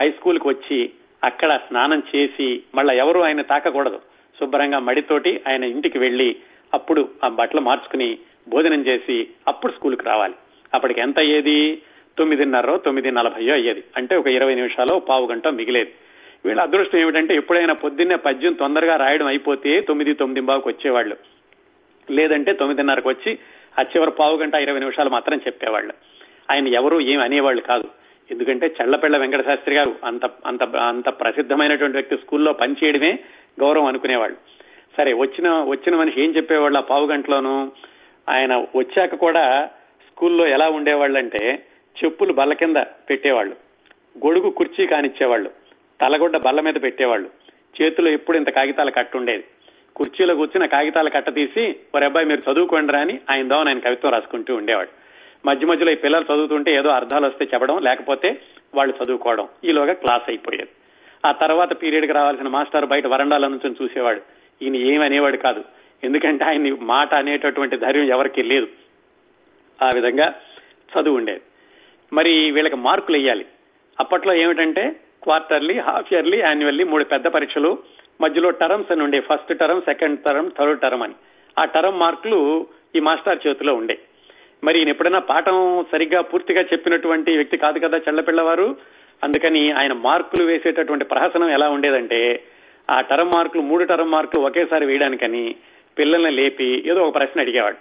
[0.00, 0.90] హై స్కూల్కి వచ్చి
[1.24, 4.00] అక్కడ స్నానం చేసి మళ్ళా ఎవరు ఆయన తాకకూడదు.
[4.40, 6.36] శుభ్రంగా మడితోటి ఆయన ఇంటికి వెళ్ళి
[6.74, 8.18] అప్పుడు ఆ బట్టలు మార్చుకుని
[8.48, 10.34] భోజనం చేసి అప్పుడు స్కూల్కి రావాలి.
[10.74, 11.82] అప్పటికి ఎంత అయ్యేది?
[12.18, 13.84] తొమ్మిదిన్నర తొమ్మిది నలభయో అయ్యేది.
[13.96, 15.92] అంటే ఒక ఇరవై నిమిషాలు పావు గంట మిగిలేది.
[16.44, 21.16] వీళ్ళ అదృష్టం ఏమిటంటే ఎప్పుడైనా పొద్దున్నే పద్యం తొందరగా రాయడం అయిపోతే తొమ్మిది తొమ్మిది బావుకు వచ్చేవాళ్ళు.
[22.10, 23.38] లేదంటే తొమ్మిదిన్నరకు వచ్చి
[23.78, 25.92] ఆ చివరి పావు గంట ఇరవై నిమిషాలు మాత్రం చెప్పేవాళ్ళు.
[26.50, 27.88] ఆయన ఎవరు ఏం అనేవాళ్ళు కాదు.
[28.30, 33.18] ఎందుకంటే చెళ్ళపెళ్ళ వెంకట శాస్త్రి గారు అంత అంత అంత ప్రసిద్ధమైనటువంటి వ్యక్తి స్కూల్లో పనిచేయడమే
[33.60, 34.36] గౌరవం అనుకునేవాళ్ళు.
[34.96, 37.72] సరే వచ్చిన వచ్చిన మనిషి ఏం చెప్పేవాళ్ళు ఆ పావు గంటలోనూ?
[38.28, 39.68] ఆయన వచ్చాక కూడా
[40.10, 41.62] స్కూల్లో ఎలా ఉండేవాళ్ళంటే
[42.04, 43.56] చెప్పులు బల్ల కింద పెట్టేవాళ్ళు.
[44.26, 45.50] గొడుగు కుర్చీ కానిచ్చేవాళ్ళు.
[46.00, 47.30] తలగొడ్డ బల్ల మీద పెట్టేవాళ్ళు.
[47.82, 49.44] చేతిలో ఎప్పుడు ఇంత కాగితాల కట్టుండేది
[49.96, 54.54] కుర్చీలో కూర్చున్న కాగితాల కట్ట తీసి ఒరే అబ్బాయి మీరు చదువుకోండి అని ఆయన దోవన ఆయన కవిత్వం రాసుకుంటూ
[54.54, 55.05] ఉండేవాడు.
[55.44, 58.40] మధ్య మధ్యలో ఈ పిల్లలు చదువుతుంటే ఏదో అర్థాలు వస్తే చెప్పడం లేకపోతే
[58.74, 59.48] వాళ్ళు చదువుకోవడం.
[59.64, 60.68] ఈలోగా క్లాస్ అయిపోయేది.
[61.26, 64.20] ఆ తర్వాత పీరియడ్కి రావాల్సిన మాస్టర్ బయట వరండాల నుంచి చూసేవాడు.
[64.62, 65.64] ఈయన ఏమి అనేవాడు కాదు.
[66.04, 68.68] ఎందుకంటే ఆయన మాట అనేటటువంటి ధైర్యం ఎవరికి లేదు.
[69.82, 70.34] ఆ విధంగా
[71.00, 71.40] చదువు ఉండేది.
[72.12, 73.46] మరి వీళ్ళకి మార్కులు వేయాలి.
[74.00, 77.78] అప్పట్లో ఏమిటంటే క్వార్టర్లీ హాఫ్ ఇయర్లీ యాన్యువల్లీ మూడు పెద్ద పరీక్షలు
[78.20, 81.14] మధ్యలో టర్మ్స్ అని ఉండే first term second term third term అని.
[81.58, 82.66] ఆ టర్మ్ మార్కులు
[82.96, 83.98] ఈ మాస్టర్ చేతిలో ఉండే.
[84.64, 88.76] మరి ఈయన ఎప్పుడైనా పాఠం సరిగ్గా పూర్తిగా చెప్పినటువంటి వ్యక్తి కాదు కదా చెల్లపిల్లవారు
[89.24, 92.42] అందుకని ఆయన మార్కులు వేసేటటువంటి ప్రహసనం ఎలా ఉండేదంటే
[92.90, 95.54] ఆ టర్మ్ మార్కులు మూడు టర్మ్ మార్కులు ఒకేసారి వేయడానికని
[95.98, 97.76] పిల్లల్ని లేపి ఏదో ఒక ప్రశ్న అడిగేవాడు.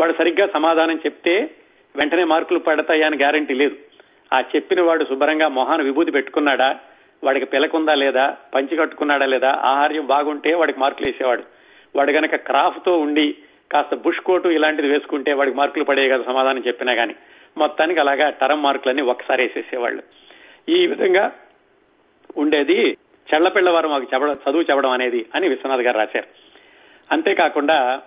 [0.00, 1.50] వాడు సరిగ్గా సమాధానం చెప్తే
[1.96, 3.76] వెంటనే మార్కులు పడతాయా అని గ్యారంటీ లేదు.
[4.34, 6.78] ఆ చెప్పిన వాడు శుభ్రంగా మొహాన్ని విభూతి పెట్టుకున్నాడా?
[7.24, 8.36] వాడికి పిలకుందా లేదా?
[8.54, 9.50] పంచి కట్టుకున్నాడా లేదా?
[9.50, 11.42] ఆహార్యం బాగుంటే వాడికి మార్కులు వేసేవాడు.
[11.96, 13.34] వాడు గనక క్రాఫ్తో ఉండి
[13.72, 17.14] కాస్త బుష్ కోటు ఇలాంటిది వేసుకుంటే వాడికి మార్కులు పడే కదా సమాధానం చెప్పినా కానీ
[17.56, 20.02] మొత్తానికి అలాగా టర్మ్ మార్కులన్నీ ఒకసారి వేసేసేవాళ్ళు.
[20.68, 21.32] ఈ విధంగా
[22.36, 22.92] ఉండేది
[23.34, 26.26] చెళ్ళపిల్లవారు మాకు చెప్పడం చదువు చెప్పడం అనేది అని విశ్వనాథ్ గారు రాశారు.
[27.12, 28.02] అంతేకాకుండా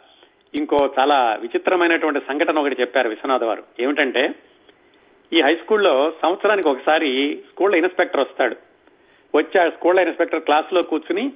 [0.56, 3.64] ఇంకో చాలా విచిత్రమైనటువంటి సంఘటన ఒకటి చెప్పారు విశ్వనాథ్ వారు.
[3.80, 4.30] ఏమిటంటే
[5.34, 8.56] ఈ హై స్కూల్లో సంవత్సరానికి ఒకసారి స్కూల్లో ఇన్స్పెక్టర్ వస్తాడు.
[9.36, 11.32] వచ్చి ఆ స్కూల్లో ఇన్స్పెక్టర్ క్లాస్లో కూర్చుని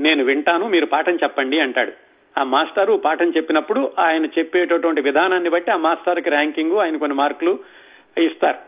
[0.00, 2.05] నేను వింటాను మీరు పాఠం చెప్పండి అంటాడు.
[2.38, 7.58] ఆ మాస్టారు పాఠం చెప్పినప్పుడు ఆయన చెప్పేటటువంటి విధానాన్ని బట్టి ఆ మాస్టర్కి ర్యాంకింగ్ ఆయన కొన్ని మార్కులు
[8.18, 8.58] ఇస్తారు.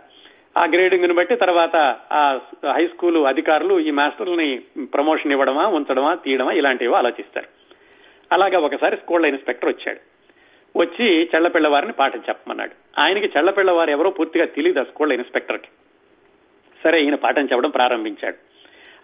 [0.59, 1.77] ఆ గ్రేడింగ్ని బట్టి తర్వాత
[2.13, 2.39] ఆ
[2.73, 4.63] హై స్కూల్ అధికారులు ఈ మాస్టర్లని
[4.95, 7.47] ప్రమోషన్ ఇవ్వడమా ఉంచడమా తీయడమా ఇలాంటివి ఆలోచిస్తారు.
[8.33, 10.19] అలాగా ఒకసారి స్కూళ్ళ ఇన్స్పెక్టర్ వచ్చాడు.
[10.79, 13.01] వచ్చి చెళ్ళపిల్లవారిని పాఠం చెప్పమన్నాడు.
[13.01, 15.69] ఆయనకి చెళ్ళపిల్లవారు ఎవరో పూర్తిగా తెలియదు ఆ స్కూళ్ళ ఇన్స్పెక్టర్కి.
[16.85, 18.37] సరే ఈయన పాఠం చెప్పడం ప్రారంభించాడు.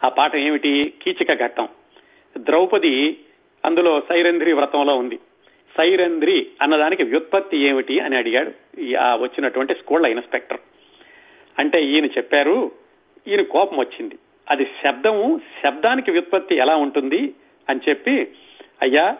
[0.06, 0.92] ఆ పాఠం ఏమిటి?
[1.02, 1.68] కీచక ఘట్టం.
[2.38, 3.18] ద్రౌపది
[3.64, 5.18] అందులో సైరంధ్రి వ్రతంలో ఉంది.
[5.76, 8.50] సైరంధ్రి అన్నదానికి వ్యుత్పత్తి ఏమిటి అని అడిగాడు
[8.96, 10.58] ఆ వచ్చినటువంటి స్కూళ్ళ ఇన్స్పెక్టర్.
[11.58, 12.72] అంటే ఈయన చెప్పారు
[13.28, 14.18] ఈయన కోపం వచ్చింది.
[14.50, 17.34] అది శబ్దము శబ్దానికి వ్యుత్పత్తి ఎలా ఉంటుంది
[17.68, 18.28] అని చెప్పి
[18.82, 19.16] అయ్యా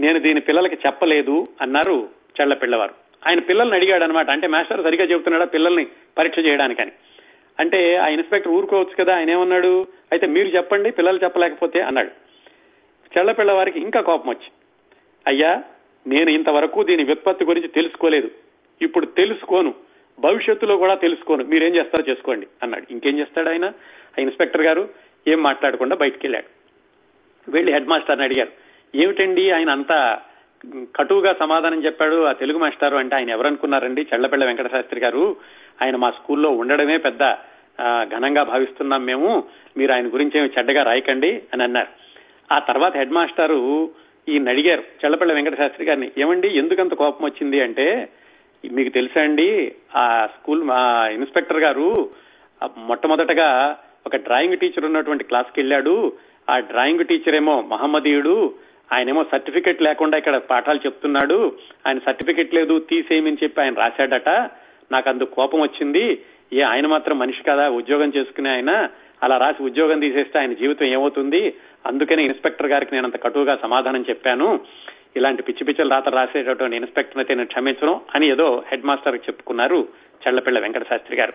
[0.00, 2.08] నేను దీని పిల్లలకి చెప్పలేదు అన్నారు
[2.40, 2.94] చెళ్ళ పిల్లవారు.
[3.28, 5.86] ఆయన పిల్లల్ని అడిగాడు అనమాట అంటే మాస్టర్ సరిగా చెబుతున్నాడా పిల్లల్ని
[6.18, 6.92] పరీక్ష చేయడానికని.
[7.60, 9.84] అంటే ఆ ఇన్స్పెక్టర్ ఊరుకోవచ్చు కదా ఆయన ఏమన్నాడు?
[10.12, 12.23] అయితే మీరు చెప్పండి పిల్లలు చెప్పలేకపోతే అన్నాడు.
[13.18, 14.50] చెళ్ళ వారికి ఇంకా కోపం వచ్చి
[15.26, 15.62] అయ్యా
[16.06, 18.30] నేను ఇంతవరకు దీని వ్యుత్పత్తి గురించి తెలుసుకోలేదు.
[18.82, 19.74] ఇప్పుడు తెలుసుకోను.
[20.18, 21.44] భవిష్యత్తులో కూడా తెలుసుకోను.
[21.44, 22.46] మీరేం చేస్తారో చేసుకోండి.
[22.62, 22.92] అన్నాడు.
[22.92, 23.64] ఇంకేం చేస్తాడు ఆయన?
[23.64, 24.88] ఆ ఇన్స్పెక్టర్ గారు
[25.28, 26.64] ఏం మాట్లాడకుండా బయటికి వెళ్ళాడు
[27.50, 28.52] వెళ్ళి హెడ్ మాస్టర్ని అడిగారు.
[28.94, 30.22] ఏమిటండి ఆయన అంతా
[30.96, 34.02] కటువుగా సమాధానం చెప్పాడు ఆ తెలుగు మాస్టారు అంటే ఆయన ఎవరనుకున్నారండి?
[34.02, 35.36] చెళ్ళపిల్ల వెంకట శాస్త్రి గారు
[35.82, 37.32] ఆయన మా స్కూల్లో ఉండడమే పెద్ద
[38.16, 39.44] ఘనంగా భావిస్తున్నాం మేము.
[39.76, 42.03] మీరు ఆయన గురించి ఏమి చెడ్డగా రాయకండి అని అన్నారు.
[42.52, 43.90] ఆ తర్వాత హెడ్ మాస్టారు
[44.28, 47.60] ఈయన అడిగారు చెల్లపల్లి వెంకట శాస్త్రి గారిని ఏమండి ఎందుకంత కోపం వచ్చింది?
[47.60, 48.08] అంటే
[48.72, 52.10] మీకు తెలుసా అండి ఆ స్కూల్ మా ఇన్స్పెక్టర్ గారు
[52.78, 56.12] మొట్టమొదటగా ఒక డ్రాయింగ్ టీచర్ ఉన్నటువంటి క్లాస్కి వెళ్ళాడు.
[56.50, 58.54] ఆ డ్రాయింగ్ టీచర్ ఏమో మహమ్మదీయుడు.
[58.92, 61.52] ఆయనేమో సర్టిఫికెట్ లేకుండా ఇక్కడ పాఠాలు చెప్తున్నాడు.
[61.86, 64.28] ఆయన సర్టిఫికెట్ లేదు తీసేయమని చెప్పి ఆయన రాశాడట.
[64.92, 66.22] నాకు అందుకు కోపం వచ్చింది.
[66.52, 67.68] ఏ ఆయన మాత్రం మనిషి కదా?
[67.68, 68.88] ఉద్యోగం చేసుకునే ఆయన.
[69.22, 71.54] అలా రాసి ఉద్యోగం తీసేస్తే ఆయన జీవితం ఏమవుతుంది?
[71.86, 74.60] అందుకనే ఇన్స్పెక్టర్ గారికి నేను అంత కటువుగా సమాధానం చెప్పాను.
[75.16, 79.88] ఇలాంటి పిచ్చి పిచ్చలు రాత రాసేటటువంటి ఇన్స్పెక్టర్ అయితే నేను క్షమించను అని ఏదో హెడ్ మాస్టర్ చెప్పుకున్నారు
[80.26, 81.32] చెళ్ళపిల్ల వెంకట శాస్త్రి గారు.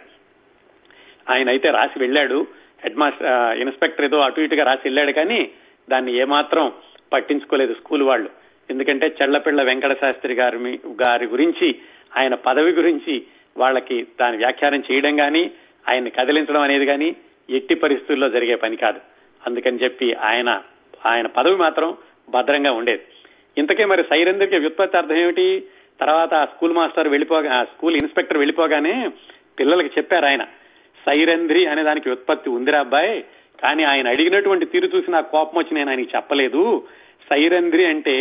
[1.30, 2.48] ఆయన అయితే రాసి వెళ్ళాడు.
[2.84, 5.52] హెడ్ మాస్టర్ ఇన్స్పెక్టర్ ఏదో అటు ఇటుగా రాసి వెళ్ళాడు కానీ
[5.90, 6.72] దాన్ని ఏమాత్రం
[7.14, 8.30] పట్టించుకోలేదు స్కూల్ వాళ్ళు.
[8.70, 11.76] ఎందుకంటే చెళ్ళపిళ్ళ వెంకట శాస్త్రి గారి గారి గురించి
[12.18, 13.24] ఆయన పదవి గురించి
[13.58, 15.52] వాళ్ళకి దాని వ్యాఖ్యానం చేయడం కానీ
[15.90, 17.16] ఆయన్ని కదిలించడం అనేది కానీ
[17.50, 19.00] ఎట్టి పరిస్థితుల్లో జరిగే పని కాదు.
[19.50, 20.50] అందుకని చెప్పి ఆయన
[21.06, 21.90] ఆయన పదవి మాత్రం
[22.30, 23.02] భద్రంగా ఉండేది.
[23.58, 25.48] ఇంతకే మరి సైరంధ్రికి వ్యుత్పత్తి అర్థం ఏమిటి?
[26.00, 29.12] తర్వాత ఆ స్కూల్ మాస్టర్ వెళ్ళిపోగా ఆ స్కూల్ ఇన్స్పెక్టర్ వెళ్ళిపోగానే
[29.60, 30.44] పిల్లలకి చెప్పారు ఆయన
[31.06, 33.26] సైరంధ్రి అనే దానికి ఉత్పత్తి ఉందిరా అబ్బాయి
[33.64, 36.88] కానీ ఆయన అడిగినటువంటి తీరు చూసి నాకు కోపం వచ్చి నేను ఆయనకి చెప్పలేదు.
[37.30, 38.16] సైరంధ్రి అంటే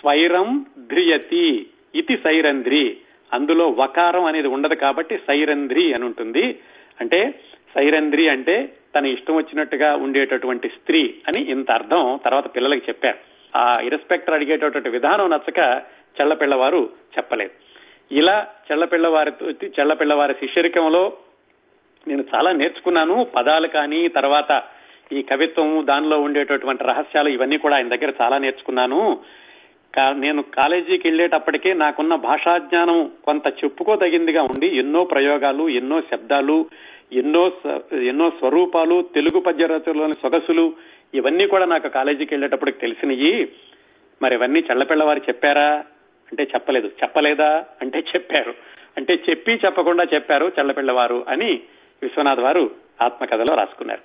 [0.00, 2.96] స్వైరం ధ్రియతి ఇతి సైరంధ్రి.
[3.32, 6.58] అందులో వకారం అనేది ఉండదు కాబట్టి సైరంధ్రి అని ఉంటుంది.
[7.00, 7.34] అంటే
[7.74, 8.56] సైరంధ్రి అంటే
[8.96, 13.18] తన ఇష్టం వచ్చినట్టుగా ఉండేటటువంటి స్త్రీ అని ఇంత అర్థం తర్వాత పిల్లలకి చెప్పారు.
[13.56, 15.82] ఆ ఇన్స్పెక్టర్ అడిగేటటువంటి విధానం నచ్చక
[16.20, 17.50] చెల్లపిల్లవారు చెప్పలేదు.
[18.14, 19.32] ఇలా చెల్లపిల్లవారి
[19.64, 21.12] చెల్లపిల్లవారి శిష్యరికంలో
[22.08, 23.24] నేను చాలా నేర్చుకున్నాను.
[23.24, 24.62] పదాలు కానీ తర్వాత
[25.12, 29.20] ఈ కవిత్వం దానిలో ఉండేటటువంటి రహస్యాలు ఇవన్నీ కూడా ఆయన దగ్గర చాలా నేర్చుకున్నాను.
[29.98, 36.66] నేను కాలేజీకి వెళ్ళేటప్పటికే నాకున్న భాషా జ్ఞానం కొంత చెప్పుకోదగిందిగా ఉండి ఎన్నో ప్రయోగాలు ఎన్నో శబ్దాలు
[37.12, 37.52] ఎన్నో
[37.92, 40.72] ఎన్నో స్వరూపాలు తెలుగు పద్యరచనలోని సొగసులు
[41.14, 43.48] ఇవన్నీ కూడా నాకు కాలేజీకి వెళ్ళేటప్పటికి తెలిసినవి
[44.22, 45.84] మరి ఇవన్నీ చల్లపిల్లవారు చెప్పారా?
[46.30, 46.86] అంటే చెప్పలేదు.
[46.86, 47.64] చెప్పలేదా?
[47.82, 48.54] అంటే చెప్పారు.
[48.96, 51.60] అంటే చెప్పి చెప్పకుండా చెప్పారు చల్లపిల్లవారు అని
[52.02, 52.70] విశ్వనాథ్ వారు
[53.02, 54.00] ఆత్మకథలో రాసుకున్నారు.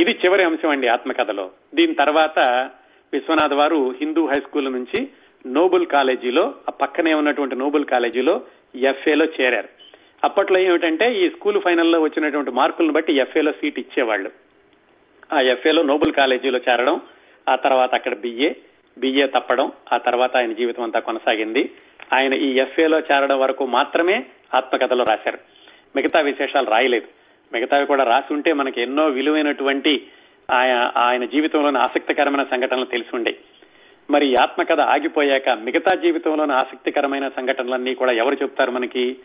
[0.00, 1.50] ఇది చివరి అంశం అండి ఆత్మకథలో.
[1.74, 2.70] దీని తర్వాత
[3.12, 5.08] విశ్వనాథ్ వారు హిందూ హై స్కూల్ నుంచి
[5.46, 8.40] నోబుల్ కాలేజీలో ఆ పక్కనే ఉన్నటువంటి నోబుల్ కాలేజీలో
[8.76, 9.75] ఎఫ్ఏలో చేరారు.
[10.26, 14.30] అప్పట్లో ఏమిటంటే ఈ స్కూల్ ఫైనల్లో వచ్చినటువంటి మార్కులను బట్టి ఎఫ్ఏలో సీట్ ఇచ్చేవాళ్ళు.
[15.32, 17.00] ఆ ఎఫ్ఏలో నోబుల్ కాలేజీలో చేరడం
[17.48, 18.50] ఆ తర్వాత అక్కడ బిఏ
[18.98, 21.70] బిఏ తప్పడం ఆ తర్వాత ఆయన జీవితం అంతా కొనసాగింది.
[22.12, 25.38] ఆయన ఈ ఎఫ్ఏలో చేరడం వరకు మాత్రమే ఆత్మకథలో రాశారు.
[25.96, 27.06] మిగతా విశేషాలు రాయలేదు.
[27.52, 30.06] మిగతావి కూడా రాసి ఉంటే మనకి ఎన్నో విలువైనటువంటి
[30.50, 33.36] ఆయన ఆయన జీవితంలోని ఆసక్తికరమైన సంఘటనలు తెలిసి ఉండే.
[34.10, 39.16] మరి ఆత్మకథ ఆగిపోయాక మిగతా జీవితంలోని ఆసక్తికరమైన సంఘటనలన్నీ కూడా ఎవరు చెప్తారు మనకి?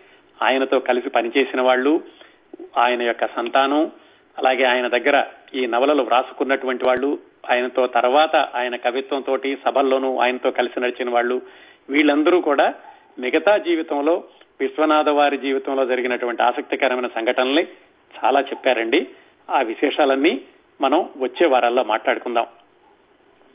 [0.41, 2.03] ఆయనతో కలిసి పనిచేసిన వాళ్ళు
[2.77, 3.91] ఆయన యొక్క సంతానం
[4.37, 5.23] అలాగే ఆయన దగ్గర
[5.53, 7.19] ఈ నవలలు వ్రాసుకున్నటువంటి వాళ్ళు
[7.51, 11.41] ఆయనతో తర్వాత ఆయన కవిత్వంతో సభల్లోనూ ఆయనతో కలిసి నడిచిన వాళ్ళు
[11.89, 12.73] వీళ్ళందరూ కూడా
[13.19, 14.23] మిగతా జీవితంలో
[14.59, 17.67] విశ్వనాథ వారి జీవితంలో జరిగినటువంటి ఆసక్తికరమైన సంఘటనల్ని
[18.23, 19.07] చాలా చెప్పారండి.
[19.49, 20.41] ఆ విశేషాలన్నీ
[20.81, 22.45] మనం వచ్చే వారాల్లో మాట్లాడుకుందాం.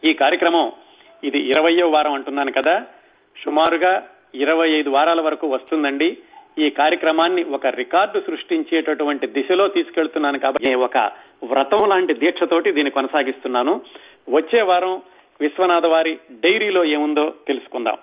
[0.04, 0.72] ఈ కార్యక్రమం
[1.24, 2.86] ఇది ఇరవయో వారం అంటున్నాను కదా.
[3.44, 6.18] సుమారుగా ఇరవై ఐదు వారాల వరకు వస్తుందండి.
[6.58, 10.98] ఈ కార్యక్రమాన్ని ఒక రికార్డు సృష్టించేటటువంటి దిశలో తీసుకెళ్తున్నాను కాబట్టి ఒక
[11.44, 13.80] వ్రతం లాంటి దీక్షతోటి దీన్ని కొనసాగిస్తున్నాను.
[14.28, 15.02] వచ్చే వారం
[15.40, 17.98] విశ్వనాథ వారి డైరీలో ఏముందో తెలుసుకుందాం.